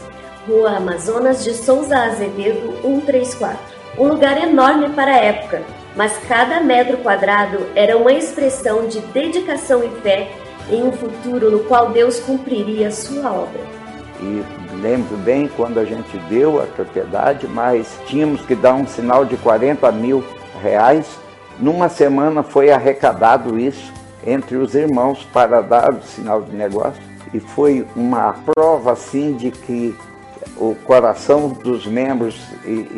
Rua 0.47 0.77
Amazonas 0.77 1.43
de 1.43 1.53
Souza 1.53 1.97
Azevedo 1.97 2.73
134. 2.81 3.57
Um 3.97 4.07
lugar 4.07 4.41
enorme 4.41 4.89
para 4.89 5.11
a 5.11 5.17
época, 5.17 5.63
mas 5.95 6.17
cada 6.27 6.61
metro 6.61 6.97
quadrado 6.97 7.65
era 7.75 7.97
uma 7.97 8.13
expressão 8.13 8.87
de 8.87 8.99
dedicação 9.01 9.83
e 9.83 9.89
fé 10.01 10.31
em 10.69 10.83
um 10.83 10.91
futuro 10.91 11.49
no 11.49 11.59
qual 11.61 11.89
Deus 11.89 12.19
cumpriria 12.19 12.91
sua 12.91 13.31
obra. 13.31 13.76
E 14.19 14.43
lembro 14.81 15.15
bem 15.17 15.47
quando 15.47 15.79
a 15.79 15.85
gente 15.85 16.17
deu 16.29 16.61
a 16.61 16.65
propriedade, 16.65 17.47
mas 17.47 17.99
tínhamos 18.05 18.41
que 18.41 18.55
dar 18.55 18.73
um 18.73 18.87
sinal 18.87 19.25
de 19.25 19.37
40 19.37 19.91
mil 19.91 20.23
reais. 20.61 21.07
Numa 21.59 21.89
semana 21.89 22.43
foi 22.43 22.71
arrecadado 22.71 23.59
isso 23.59 23.91
entre 24.25 24.57
os 24.57 24.75
irmãos 24.75 25.27
para 25.31 25.61
dar 25.61 25.93
o 25.93 26.01
sinal 26.01 26.41
de 26.41 26.55
negócio. 26.55 27.01
E 27.33 27.39
foi 27.39 27.85
uma 27.95 28.33
prova 28.33 28.93
assim 28.93 29.33
de 29.33 29.51
que 29.51 29.95
o 30.55 30.75
coração 30.85 31.49
dos 31.49 31.85
membros 31.85 32.39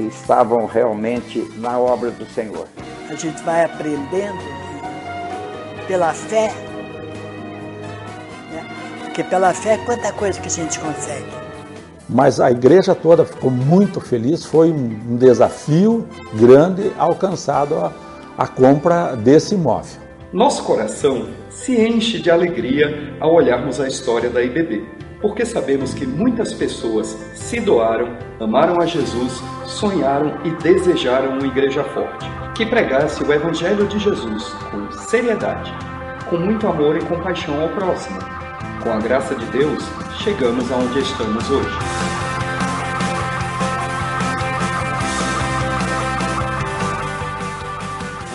estavam 0.08 0.66
realmente 0.66 1.52
na 1.58 1.78
obra 1.78 2.12
do 2.12 2.26
Senhor. 2.26 2.68
A 3.10 3.16
gente 3.16 3.42
vai 3.44 3.66
aprendendo 3.66 4.40
pela 5.88 6.14
fé 6.14 6.52
porque 9.20 9.24
pela 9.24 9.54
fé, 9.54 9.78
quanta 9.86 10.14
coisa 10.14 10.40
que 10.40 10.48
a 10.48 10.52
gente 10.52 10.80
consegue. 10.80 11.26
Mas 12.08 12.40
a 12.40 12.50
igreja 12.50 12.96
toda 12.96 13.26
ficou 13.26 13.52
muito 13.52 14.00
feliz, 14.00 14.46
foi 14.46 14.72
um 14.72 15.18
desafio 15.18 16.08
grande 16.34 16.92
alcançado 16.98 17.76
a, 17.76 17.92
a 18.38 18.48
compra 18.48 19.16
desse 19.16 19.56
imóvel. 19.56 20.00
Nosso 20.32 20.64
coração 20.64 21.28
se 21.50 21.76
enche 21.76 22.20
de 22.20 22.32
alegria 22.32 23.14
ao 23.20 23.34
olharmos 23.34 23.82
a 23.82 23.88
história 23.88 24.30
da 24.30 24.42
IBB, 24.42 24.86
porque 25.22 25.46
sabemos 25.46 25.94
que 25.94 26.08
muitas 26.08 26.54
pessoas 26.54 27.18
se 27.36 27.60
doaram, 27.60 28.18
amaram 28.40 28.80
a 28.82 28.86
Jesus, 28.86 29.44
sonharam 29.66 30.38
e 30.46 30.52
desejaram 30.64 31.38
uma 31.38 31.48
igreja 31.48 31.84
forte, 31.84 32.26
que 32.56 32.66
pregasse 32.66 33.22
o 33.22 33.34
Evangelho 33.34 33.86
de 33.86 34.00
Jesus 34.00 34.44
com 34.72 34.90
seriedade, 34.92 35.74
com 36.30 36.38
muito 36.38 36.66
amor 36.68 36.96
e 36.96 37.04
compaixão 37.04 37.62
ao 37.62 37.70
próximo 37.70 38.39
com 38.84 38.92
a 38.92 39.00
graça 39.00 39.36
de 39.36 39.46
Deus, 39.48 39.84
chegamos 40.24 40.72
aonde 40.72 41.00
estamos 41.00 41.50
hoje. 41.50 41.76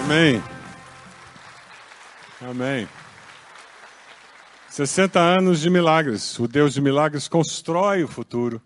Amém. 0.04 0.42
Amém. 2.42 2.88
60 4.68 5.18
anos 5.18 5.60
de 5.60 5.70
milagres. 5.70 6.38
O 6.38 6.46
Deus 6.46 6.74
de 6.74 6.80
milagres 6.80 7.26
constrói 7.26 8.04
o 8.04 8.08
futuro. 8.08 8.60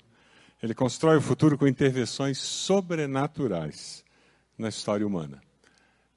Ele 0.60 0.74
constrói 0.74 1.18
o 1.18 1.22
futuro 1.22 1.56
com 1.56 1.66
intervenções 1.66 2.38
sobrenaturais 2.38 4.04
na 4.58 4.68
história 4.68 5.06
humana. 5.06 5.40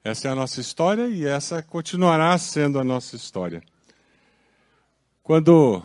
Essa 0.02 0.26
é 0.26 0.30
a 0.32 0.34
nossa 0.34 0.60
história 0.60 1.06
e 1.06 1.24
essa 1.24 1.62
continuará 1.62 2.36
sendo 2.36 2.80
a 2.80 2.84
nossa 2.84 3.14
história. 3.14 3.62
Quando 5.22 5.80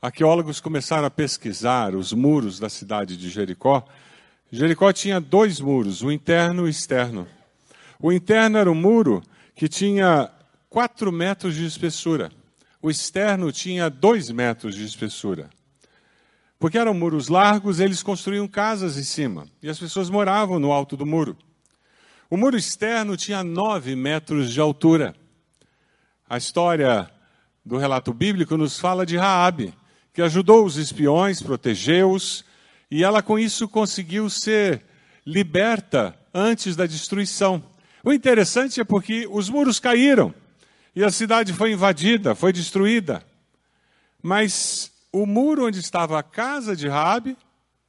arqueólogos 0.00 0.60
começaram 0.60 1.04
a 1.04 1.10
pesquisar 1.10 1.96
os 1.96 2.12
muros 2.12 2.60
da 2.60 2.68
cidade 2.68 3.16
de 3.16 3.28
Jericó, 3.28 3.84
Jericó 4.48 4.92
tinha 4.92 5.20
dois 5.20 5.58
muros, 5.58 6.02
o 6.02 6.12
interno 6.12 6.62
e 6.62 6.64
o 6.66 6.68
externo. 6.68 7.26
O 7.98 8.12
interno 8.12 8.58
era 8.58 8.70
um 8.70 8.74
muro 8.74 9.24
que 9.56 9.68
tinha 9.68 10.30
quatro 10.68 11.10
metros 11.10 11.56
de 11.56 11.66
espessura. 11.66 12.30
O 12.80 12.88
externo 12.88 13.50
tinha 13.50 13.90
dois 13.90 14.30
metros 14.30 14.76
de 14.76 14.84
espessura. 14.84 15.50
Porque 16.56 16.78
eram 16.78 16.94
muros 16.94 17.26
largos, 17.26 17.80
eles 17.80 18.04
construíam 18.04 18.46
casas 18.46 18.96
em 18.96 19.02
cima 19.02 19.48
e 19.60 19.68
as 19.68 19.80
pessoas 19.80 20.08
moravam 20.08 20.60
no 20.60 20.70
alto 20.70 20.96
do 20.96 21.04
muro. 21.04 21.36
O 22.30 22.36
muro 22.36 22.56
externo 22.56 23.16
tinha 23.16 23.42
nove 23.42 23.96
metros 23.96 24.52
de 24.52 24.60
altura. 24.60 25.12
A 26.28 26.38
história 26.38 27.10
do 27.70 27.78
relato 27.78 28.12
bíblico 28.12 28.56
nos 28.56 28.78
fala 28.78 29.06
de 29.06 29.16
Raabe, 29.16 29.72
que 30.12 30.20
ajudou 30.20 30.66
os 30.66 30.76
espiões, 30.76 31.40
protegeu-os, 31.40 32.44
e 32.90 33.02
ela 33.04 33.22
com 33.22 33.38
isso 33.38 33.68
conseguiu 33.68 34.28
ser 34.28 34.82
liberta 35.24 36.18
antes 36.34 36.74
da 36.74 36.84
destruição. 36.84 37.62
O 38.04 38.12
interessante 38.12 38.80
é 38.80 38.84
porque 38.84 39.26
os 39.30 39.48
muros 39.48 39.78
caíram 39.78 40.34
e 40.96 41.04
a 41.04 41.10
cidade 41.12 41.52
foi 41.52 41.70
invadida, 41.70 42.34
foi 42.34 42.52
destruída. 42.52 43.24
Mas 44.20 44.90
o 45.12 45.24
muro 45.24 45.66
onde 45.66 45.78
estava 45.78 46.18
a 46.18 46.22
casa 46.24 46.74
de 46.74 46.88
Raabe 46.88 47.36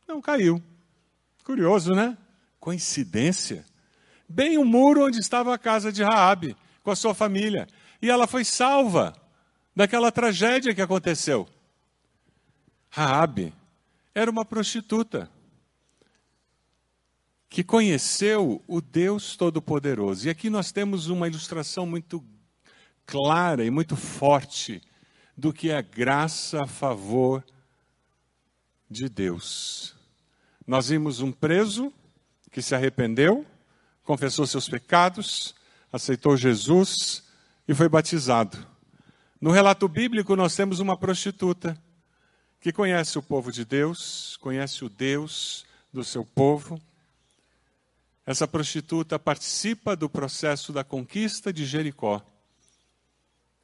não 0.07 0.21
caiu. 0.21 0.61
Curioso, 1.43 1.93
né? 1.93 2.15
Coincidência 2.59 3.65
bem 4.31 4.57
o 4.57 4.63
muro 4.63 5.05
onde 5.05 5.19
estava 5.19 5.53
a 5.53 5.57
casa 5.57 5.91
de 5.91 6.01
Raabe, 6.03 6.55
com 6.83 6.91
a 6.91 6.95
sua 6.95 7.13
família. 7.13 7.67
E 8.01 8.09
ela 8.09 8.25
foi 8.25 8.43
salva 8.45 9.13
daquela 9.75 10.11
tragédia 10.11 10.73
que 10.73 10.81
aconteceu. 10.81 11.47
Raabe 12.89 13.53
era 14.13 14.29
uma 14.29 14.43
prostituta 14.43 15.29
que 17.49 17.63
conheceu 17.63 18.63
o 18.67 18.81
Deus 18.81 19.35
Todo-Poderoso. 19.35 20.27
E 20.27 20.29
aqui 20.29 20.49
nós 20.49 20.71
temos 20.71 21.07
uma 21.07 21.27
ilustração 21.27 21.85
muito 21.85 22.23
clara 23.05 23.65
e 23.65 23.69
muito 23.69 23.95
forte 23.95 24.81
do 25.35 25.51
que 25.51 25.69
é 25.69 25.81
graça 25.81 26.63
a 26.63 26.67
favor 26.67 27.43
de 28.89 29.09
Deus. 29.09 29.95
Nós 30.65 30.89
vimos 30.89 31.19
um 31.19 31.31
preso 31.31 31.93
que 32.51 32.61
se 32.61 32.75
arrependeu, 32.75 33.45
confessou 34.03 34.45
seus 34.45 34.69
pecados, 34.69 35.55
aceitou 35.91 36.37
Jesus 36.37 37.23
e 37.67 37.73
foi 37.73 37.89
batizado. 37.89 38.70
No 39.41 39.49
relato 39.49 39.87
bíblico, 39.87 40.35
nós 40.35 40.55
temos 40.55 40.79
uma 40.79 40.95
prostituta 40.95 41.75
que 42.59 42.71
conhece 42.71 43.17
o 43.17 43.23
povo 43.23 43.51
de 43.51 43.65
Deus, 43.65 44.37
conhece 44.37 44.85
o 44.85 44.89
Deus 44.89 45.65
do 45.91 46.03
seu 46.03 46.23
povo. 46.23 46.79
Essa 48.23 48.47
prostituta 48.47 49.17
participa 49.17 49.95
do 49.95 50.07
processo 50.07 50.71
da 50.71 50.83
conquista 50.83 51.51
de 51.51 51.65
Jericó. 51.65 52.23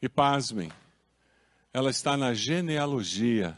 E 0.02 0.10
pasmem, 0.10 0.72
ela 1.72 1.92
está 1.92 2.18
na 2.18 2.34
genealogia 2.34 3.56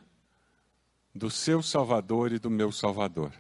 do 1.16 1.32
seu 1.32 1.64
Salvador 1.64 2.34
e 2.34 2.40
do 2.40 2.50
meu 2.50 2.70
Salvador. 2.70 3.32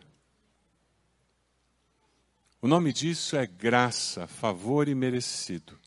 O 2.61 2.67
nome 2.67 2.93
disso 2.93 3.35
é 3.35 3.45
graça, 3.45 4.25
favor 4.25 4.87
e 4.87 4.95
merecido. 4.95 5.77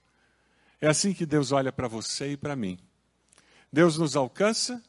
É 0.82 0.88
assim 0.88 1.12
que 1.12 1.24
Deus 1.24 1.52
olha 1.52 1.70
para 1.70 1.86
você 1.86 2.32
e 2.32 2.36
para 2.36 2.56
mim. 2.56 2.76
Deus 3.72 3.96
nos 3.96 4.16
alcança, 4.16 4.82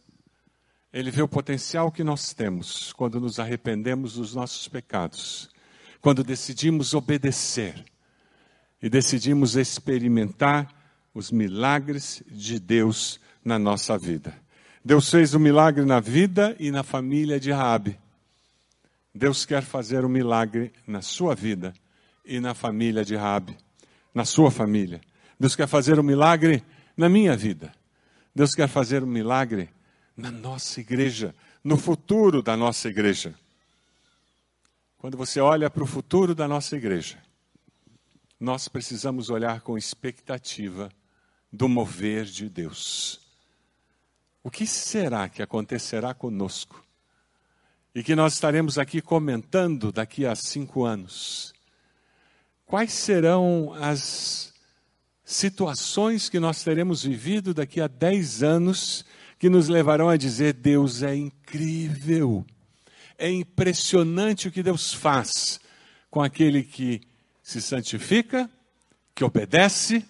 Ele 0.92 1.12
vê 1.12 1.22
o 1.22 1.28
potencial 1.28 1.92
que 1.92 2.04
nós 2.04 2.34
temos 2.34 2.92
quando 2.94 3.22
nos 3.22 3.40
arrependemos 3.40 4.16
dos 4.16 4.34
nossos 4.34 4.68
pecados, 4.68 5.52
quando 6.02 6.24
decidimos 6.24 6.96
obedecer 6.96 7.86
e 8.82 8.90
decidimos 8.90 9.56
experimentar 9.56 10.68
os 11.14 11.30
milagres 11.30 12.24
de 12.26 12.60
Deus 12.60 13.20
na 13.46 13.60
nossa 13.60 13.96
vida. 13.96 14.36
Deus 14.84 15.12
fez 15.12 15.36
um 15.36 15.40
milagre 15.40 15.86
na 15.86 16.00
vida 16.00 16.56
e 16.60 16.72
na 16.72 16.82
família 16.82 17.40
de 17.40 17.52
Raabe. 17.52 18.00
Deus 19.14 19.46
quer 19.46 19.62
fazer 19.62 20.04
um 20.04 20.10
milagre 20.10 20.74
na 20.88 21.04
sua 21.04 21.36
vida 21.36 21.72
e 22.26 22.40
na 22.40 22.56
família 22.56 23.06
de 23.06 23.16
Rabi, 23.16 23.56
na 24.12 24.26
sua 24.26 24.50
família. 24.50 25.00
Deus 25.39 25.56
quer 25.56 25.67
fazer 25.67 26.00
um 26.00 26.04
milagre 26.04 26.63
na 26.96 27.10
minha 27.10 27.36
vida. 27.36 27.74
Deus 28.36 28.52
quer 28.52 28.67
fazer 28.67 29.04
um 29.04 29.08
milagre 29.08 29.69
na 30.15 30.32
nossa 30.32 30.80
igreja, 30.80 31.36
no 31.63 31.78
futuro 31.78 32.41
da 32.41 32.56
nossa 32.56 32.88
igreja. 32.88 33.34
Quando 34.98 35.17
você 35.17 35.39
olha 35.39 35.69
para 35.69 35.84
o 35.84 35.88
futuro 35.88 36.34
da 36.34 36.48
nossa 36.48 36.76
igreja, 36.76 37.17
nós 38.39 38.67
precisamos 38.67 39.30
olhar 39.30 39.62
com 39.62 39.78
expectativa 39.78 40.89
do 41.52 41.67
mover 41.67 42.26
de 42.26 42.50
Deus. 42.50 43.19
O 44.41 44.50
que 44.50 44.65
será 44.65 45.30
que 45.30 45.41
acontecerá 45.41 46.13
conosco? 46.13 46.84
e 47.96 48.02
que 48.02 48.15
nós 48.15 48.34
estaremos 48.34 48.78
aqui 48.80 49.02
comentando 49.02 49.91
daqui 49.91 50.26
a 50.26 50.36
cinco 50.36 50.84
anos. 50.84 51.54
Quais 52.65 52.91
serão 52.91 53.74
as 53.80 54.53
situações 55.24 56.30
que 56.30 56.40
nós 56.40 56.64
teremos 56.64 57.04
vivido 57.04 57.54
daqui 57.54 57.80
a 57.80 57.88
dez 57.88 58.44
anos 58.44 59.06
que 59.40 59.50
nos 59.50 59.68
levarão 59.68 60.10
a 60.10 60.18
dizer: 60.18 60.54
Deus 60.54 61.04
é 61.04 61.16
incrível, 61.16 62.46
é 63.18 63.30
impressionante 63.30 64.48
o 64.48 64.52
que 64.52 64.64
Deus 64.64 64.94
faz 64.94 65.60
com 66.10 66.22
aquele 66.22 66.64
que 66.64 67.02
se 67.42 67.62
santifica, 67.62 68.50
que 69.14 69.24
obedece 69.24 70.06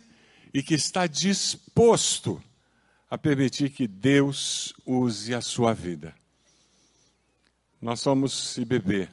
e 0.54 0.62
que 0.62 0.76
está 0.76 1.08
disposto 1.08 2.41
a 3.10 3.17
permitir 3.17 3.69
que 3.69 3.88
Deus 3.88 4.73
use 4.86 5.34
a 5.34 5.41
sua 5.41 5.73
vida. 5.73 6.13
Nós 7.82 7.99
somos 7.99 8.58
IBB, 8.58 9.10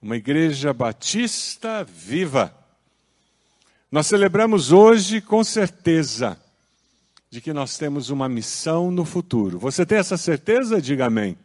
uma 0.00 0.16
igreja 0.16 0.72
batista 0.72 1.84
viva. 1.84 2.61
Nós 3.92 4.06
celebramos 4.06 4.72
hoje 4.72 5.20
com 5.20 5.44
certeza 5.44 6.40
de 7.30 7.42
que 7.42 7.52
nós 7.52 7.76
temos 7.76 8.08
uma 8.08 8.26
missão 8.26 8.90
no 8.90 9.04
futuro. 9.04 9.58
Você 9.58 9.84
tem 9.84 9.98
essa 9.98 10.16
certeza? 10.16 10.80
Diga 10.80 11.06
amém. 11.06 11.36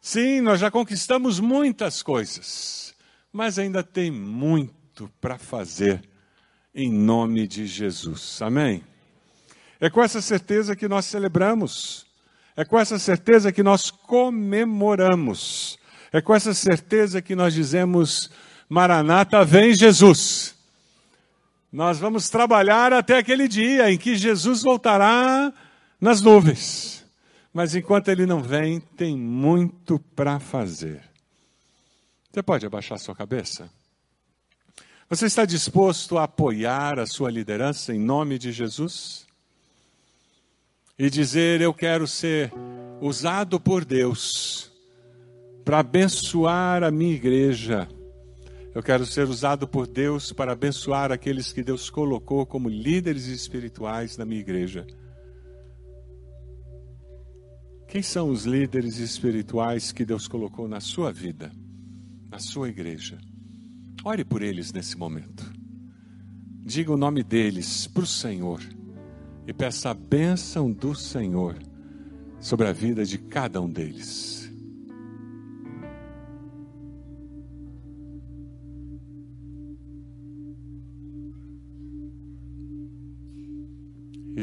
Sim, 0.00 0.40
nós 0.40 0.58
já 0.58 0.70
conquistamos 0.70 1.38
muitas 1.38 2.02
coisas, 2.02 2.94
mas 3.30 3.58
ainda 3.58 3.82
tem 3.82 4.10
muito 4.10 5.10
para 5.20 5.36
fazer 5.36 6.02
em 6.74 6.90
nome 6.90 7.46
de 7.46 7.66
Jesus. 7.66 8.40
Amém? 8.40 8.82
É 9.78 9.90
com 9.90 10.02
essa 10.02 10.22
certeza 10.22 10.74
que 10.74 10.88
nós 10.88 11.04
celebramos 11.04 12.04
é 12.56 12.64
com 12.64 12.78
essa 12.78 12.98
certeza 12.98 13.50
que 13.50 13.62
nós 13.62 13.90
comemoramos. 13.90 15.76
É 16.12 16.20
com 16.20 16.32
essa 16.34 16.54
certeza 16.54 17.20
que 17.20 17.34
nós 17.34 17.52
dizemos: 17.52 18.30
Maranata, 18.68 19.44
vem 19.44 19.74
Jesus. 19.74 20.53
Nós 21.74 21.98
vamos 21.98 22.30
trabalhar 22.30 22.92
até 22.92 23.18
aquele 23.18 23.48
dia 23.48 23.90
em 23.90 23.98
que 23.98 24.14
Jesus 24.14 24.62
voltará 24.62 25.52
nas 26.00 26.20
nuvens. 26.20 27.04
Mas 27.52 27.74
enquanto 27.74 28.08
ele 28.08 28.26
não 28.26 28.40
vem, 28.40 28.78
tem 28.78 29.16
muito 29.18 29.98
para 30.14 30.38
fazer. 30.38 31.02
Você 32.32 32.42
pode 32.42 32.64
abaixar 32.64 32.98
sua 32.98 33.14
cabeça? 33.14 33.68
Você 35.10 35.26
está 35.26 35.44
disposto 35.44 36.16
a 36.16 36.24
apoiar 36.24 37.00
a 37.00 37.06
sua 37.06 37.28
liderança 37.28 37.92
em 37.92 37.98
nome 37.98 38.38
de 38.38 38.52
Jesus? 38.52 39.24
e 40.98 41.10
dizer: 41.10 41.60
Eu 41.60 41.74
quero 41.74 42.06
ser 42.06 42.52
usado 43.00 43.58
por 43.58 43.84
Deus 43.84 44.70
para 45.64 45.80
abençoar 45.80 46.82
a 46.82 46.90
minha 46.90 47.14
igreja. 47.14 47.88
Eu 48.74 48.82
quero 48.82 49.06
ser 49.06 49.28
usado 49.28 49.68
por 49.68 49.86
Deus 49.86 50.32
para 50.32 50.52
abençoar 50.52 51.12
aqueles 51.12 51.52
que 51.52 51.62
Deus 51.62 51.88
colocou 51.88 52.44
como 52.44 52.68
líderes 52.68 53.26
espirituais 53.26 54.16
na 54.16 54.24
minha 54.24 54.40
igreja. 54.40 54.84
Quem 57.86 58.02
são 58.02 58.30
os 58.30 58.44
líderes 58.44 58.98
espirituais 58.98 59.92
que 59.92 60.04
Deus 60.04 60.26
colocou 60.26 60.66
na 60.66 60.80
sua 60.80 61.12
vida, 61.12 61.52
na 62.28 62.40
sua 62.40 62.68
igreja? 62.68 63.16
Ore 64.04 64.24
por 64.24 64.42
eles 64.42 64.72
nesse 64.72 64.98
momento. 64.98 65.48
diga 66.66 66.90
o 66.90 66.96
nome 66.96 67.22
deles 67.22 67.86
para 67.86 68.02
o 68.02 68.06
Senhor 68.06 68.60
e 69.46 69.52
peça 69.52 69.90
a 69.90 69.94
bênção 69.94 70.72
do 70.72 70.96
Senhor 70.96 71.56
sobre 72.40 72.66
a 72.66 72.72
vida 72.72 73.04
de 73.04 73.18
cada 73.18 73.60
um 73.60 73.70
deles. 73.70 74.43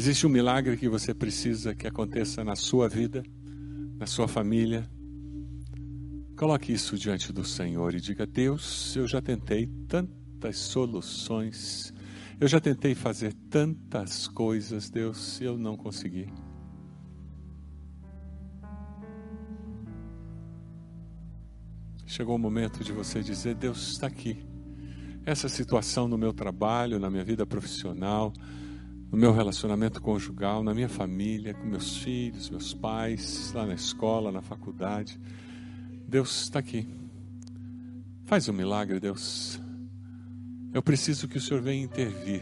Existe 0.01 0.25
um 0.25 0.31
milagre 0.31 0.75
que 0.77 0.89
você 0.89 1.13
precisa 1.13 1.75
que 1.75 1.85
aconteça 1.85 2.43
na 2.43 2.55
sua 2.55 2.89
vida, 2.89 3.21
na 3.99 4.07
sua 4.07 4.27
família. 4.27 4.89
Coloque 6.35 6.73
isso 6.73 6.97
diante 6.97 7.31
do 7.31 7.45
Senhor 7.45 7.93
e 7.93 8.01
diga: 8.01 8.25
Deus, 8.25 8.95
eu 8.95 9.07
já 9.07 9.21
tentei 9.21 9.67
tantas 9.87 10.57
soluções, 10.57 11.93
eu 12.39 12.47
já 12.47 12.59
tentei 12.59 12.95
fazer 12.95 13.31
tantas 13.47 14.27
coisas, 14.27 14.89
Deus, 14.89 15.39
eu 15.39 15.55
não 15.55 15.77
consegui. 15.77 16.33
Chegou 22.07 22.37
o 22.37 22.39
momento 22.39 22.83
de 22.83 22.91
você 22.91 23.21
dizer: 23.21 23.53
Deus 23.53 23.91
está 23.91 24.07
aqui. 24.07 24.43
Essa 25.23 25.47
situação 25.47 26.07
no 26.07 26.17
meu 26.17 26.33
trabalho, 26.33 26.97
na 26.97 27.07
minha 27.07 27.23
vida 27.23 27.45
profissional, 27.45 28.33
no 29.11 29.17
meu 29.17 29.33
relacionamento 29.33 30.01
conjugal, 30.01 30.63
na 30.63 30.73
minha 30.73 30.87
família, 30.87 31.53
com 31.53 31.65
meus 31.65 31.97
filhos, 31.97 32.49
meus 32.49 32.73
pais, 32.73 33.51
lá 33.53 33.65
na 33.65 33.73
escola, 33.73 34.31
na 34.31 34.41
faculdade. 34.41 35.19
Deus 36.07 36.43
está 36.43 36.59
aqui. 36.59 36.87
Faz 38.23 38.47
um 38.47 38.53
milagre, 38.53 39.01
Deus. 39.01 39.59
Eu 40.73 40.81
preciso 40.81 41.27
que 41.27 41.37
o 41.37 41.41
Senhor 41.41 41.61
venha 41.61 41.83
intervir. 41.83 42.41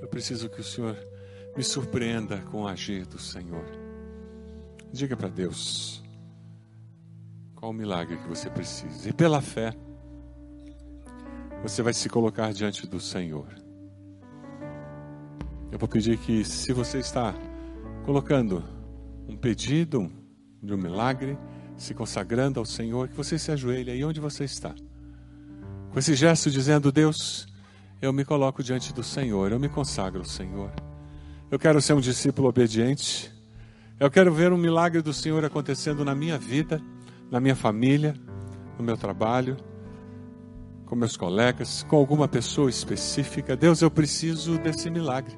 Eu 0.00 0.06
preciso 0.06 0.48
que 0.48 0.60
o 0.60 0.64
Senhor 0.64 0.96
me 1.56 1.64
surpreenda 1.64 2.38
com 2.52 2.62
o 2.62 2.68
agir 2.68 3.04
do 3.06 3.18
Senhor. 3.18 3.64
Diga 4.92 5.16
para 5.16 5.28
Deus 5.28 6.04
qual 7.56 7.72
o 7.72 7.74
milagre 7.74 8.16
que 8.16 8.28
você 8.28 8.48
precisa. 8.48 9.08
E 9.08 9.12
pela 9.12 9.40
fé, 9.40 9.74
você 11.62 11.82
vai 11.82 11.92
se 11.92 12.08
colocar 12.08 12.52
diante 12.52 12.86
do 12.86 13.00
Senhor. 13.00 13.48
Eu 15.70 15.78
vou 15.78 15.88
pedir 15.88 16.16
que, 16.18 16.44
se 16.44 16.72
você 16.72 16.98
está 16.98 17.34
colocando 18.04 18.62
um 19.28 19.36
pedido 19.36 20.10
de 20.62 20.72
um 20.72 20.76
milagre, 20.76 21.36
se 21.76 21.92
consagrando 21.92 22.60
ao 22.60 22.66
Senhor, 22.66 23.08
que 23.08 23.16
você 23.16 23.38
se 23.38 23.50
ajoelhe 23.50 23.90
aí 23.90 24.04
onde 24.04 24.20
você 24.20 24.44
está. 24.44 24.74
Com 25.92 25.98
esse 25.98 26.14
gesto 26.14 26.50
dizendo: 26.50 26.92
Deus, 26.92 27.46
eu 28.00 28.12
me 28.12 28.24
coloco 28.24 28.62
diante 28.62 28.92
do 28.92 29.02
Senhor, 29.02 29.50
eu 29.50 29.58
me 29.58 29.68
consagro 29.68 30.20
ao 30.20 30.26
Senhor. 30.26 30.70
Eu 31.50 31.58
quero 31.58 31.80
ser 31.80 31.94
um 31.94 32.00
discípulo 32.00 32.48
obediente. 32.48 33.32
Eu 33.98 34.10
quero 34.10 34.32
ver 34.32 34.52
um 34.52 34.58
milagre 34.58 35.00
do 35.00 35.12
Senhor 35.12 35.44
acontecendo 35.44 36.04
na 36.04 36.14
minha 36.14 36.38
vida, 36.38 36.82
na 37.30 37.40
minha 37.40 37.56
família, 37.56 38.14
no 38.78 38.84
meu 38.84 38.96
trabalho 38.96 39.56
com 40.86 40.94
meus 40.94 41.16
colegas, 41.16 41.82
com 41.82 41.96
alguma 41.96 42.28
pessoa 42.28 42.70
específica. 42.70 43.56
Deus, 43.56 43.82
eu 43.82 43.90
preciso 43.90 44.56
desse 44.56 44.88
milagre. 44.88 45.36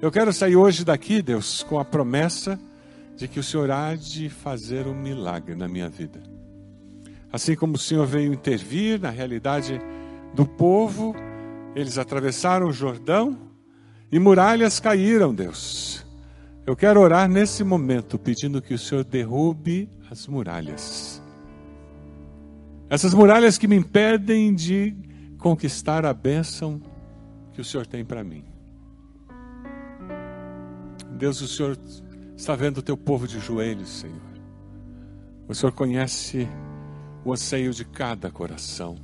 Eu 0.00 0.10
quero 0.10 0.32
sair 0.32 0.56
hoje 0.56 0.84
daqui, 0.84 1.20
Deus, 1.20 1.64
com 1.64 1.78
a 1.78 1.84
promessa 1.84 2.58
de 3.16 3.26
que 3.26 3.40
o 3.40 3.42
Senhor 3.42 3.70
há 3.70 3.96
de 3.96 4.30
fazer 4.30 4.86
um 4.86 4.94
milagre 4.94 5.56
na 5.56 5.66
minha 5.66 5.88
vida. 5.88 6.22
Assim 7.32 7.56
como 7.56 7.74
o 7.74 7.78
Senhor 7.78 8.06
veio 8.06 8.32
intervir 8.32 9.00
na 9.00 9.10
realidade 9.10 9.80
do 10.32 10.46
povo, 10.46 11.14
eles 11.74 11.98
atravessaram 11.98 12.68
o 12.68 12.72
Jordão 12.72 13.36
e 14.10 14.18
muralhas 14.20 14.78
caíram, 14.78 15.34
Deus. 15.34 16.06
Eu 16.64 16.76
quero 16.76 17.00
orar 17.00 17.28
nesse 17.28 17.64
momento 17.64 18.18
pedindo 18.18 18.62
que 18.62 18.74
o 18.74 18.78
Senhor 18.78 19.02
derrube 19.02 19.90
as 20.08 20.28
muralhas 20.28 21.17
essas 22.90 23.12
muralhas 23.12 23.58
que 23.58 23.68
me 23.68 23.76
impedem 23.76 24.54
de 24.54 24.94
conquistar 25.38 26.04
a 26.06 26.14
bênção 26.14 26.80
que 27.52 27.60
o 27.60 27.64
Senhor 27.64 27.86
tem 27.86 28.04
para 28.04 28.24
mim. 28.24 28.44
Deus, 31.16 31.40
o 31.40 31.48
Senhor 31.48 31.78
está 32.36 32.54
vendo 32.54 32.78
o 32.78 32.82
teu 32.82 32.96
povo 32.96 33.26
de 33.26 33.38
joelhos, 33.40 33.88
Senhor. 33.88 34.16
O 35.48 35.54
Senhor 35.54 35.72
conhece 35.72 36.48
o 37.24 37.32
anseio 37.32 37.72
de 37.72 37.84
cada 37.84 38.30
coração. 38.30 38.96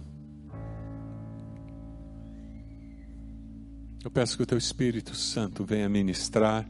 Eu 4.05 4.11
peço 4.11 4.37
que 4.37 4.43
o 4.43 4.47
teu 4.47 4.59
Espírito 4.59 5.15
Santo 5.15 5.65
venha 5.65 5.89
ministrar 5.89 6.69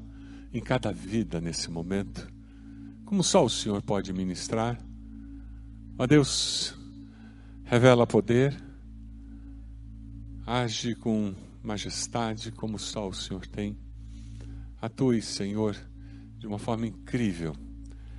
em 0.53 0.61
cada 0.61 0.93
vida 0.93 1.41
nesse 1.41 1.71
momento, 1.71 2.29
como 3.05 3.23
só 3.23 3.45
o 3.45 3.51
Senhor 3.51 3.83
pode 3.83 4.13
ministrar. 4.13 4.79
Ó 5.99 6.07
Deus, 6.07 6.75
revela 7.65 8.07
poder, 8.07 8.55
age 10.47 10.95
com 10.95 11.35
majestade 11.63 12.53
como 12.53 12.79
só 12.79 13.09
o 13.09 13.15
Senhor 13.15 13.47
tem. 13.47 13.77
Atue, 14.81 15.23
Senhor, 15.23 15.75
de 16.39 16.47
uma 16.47 16.59
forma 16.59 16.87
incrível, 16.87 17.55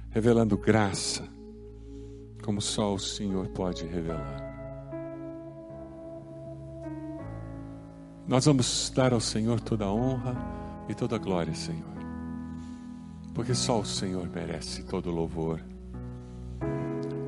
revelando 0.09 0.57
graça 0.57 1.27
como 2.43 2.61
só 2.61 2.93
o 2.93 2.99
Senhor 2.99 3.47
pode 3.49 3.85
revelar. 3.85 4.43
Nós 8.27 8.45
vamos 8.45 8.91
dar 8.95 9.13
ao 9.13 9.19
Senhor 9.19 9.59
toda 9.59 9.85
a 9.85 9.93
honra 9.93 10.35
e 10.89 10.95
toda 10.95 11.15
a 11.15 11.19
glória, 11.19 11.53
Senhor, 11.53 11.95
porque 13.33 13.53
só 13.53 13.79
o 13.79 13.85
Senhor 13.85 14.27
merece 14.29 14.83
todo 14.83 15.11
o 15.11 15.13
louvor. 15.13 15.74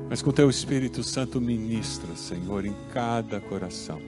Mas 0.08 0.22
com 0.22 0.32
teu 0.32 0.48
Espírito 0.48 1.02
Santo 1.02 1.40
ministra, 1.40 2.16
Senhor, 2.16 2.64
em 2.64 2.74
cada 2.92 3.40
coração. 3.40 4.00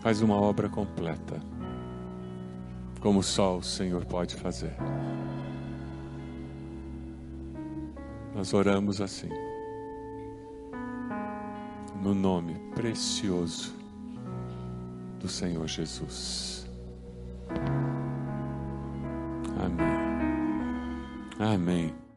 Faz 0.00 0.22
uma 0.22 0.40
obra 0.40 0.68
completa, 0.68 1.38
como 3.00 3.22
só 3.22 3.58
o 3.58 3.62
Senhor 3.62 4.04
pode 4.06 4.34
fazer. 4.34 4.74
Nós 8.34 8.54
oramos 8.54 9.02
assim, 9.02 9.28
no 12.02 12.14
nome 12.14 12.54
precioso 12.74 13.74
do 15.18 15.28
Senhor 15.28 15.68
Jesus. 15.68 16.66
Amém. 19.58 19.90
Amém. 21.38 22.09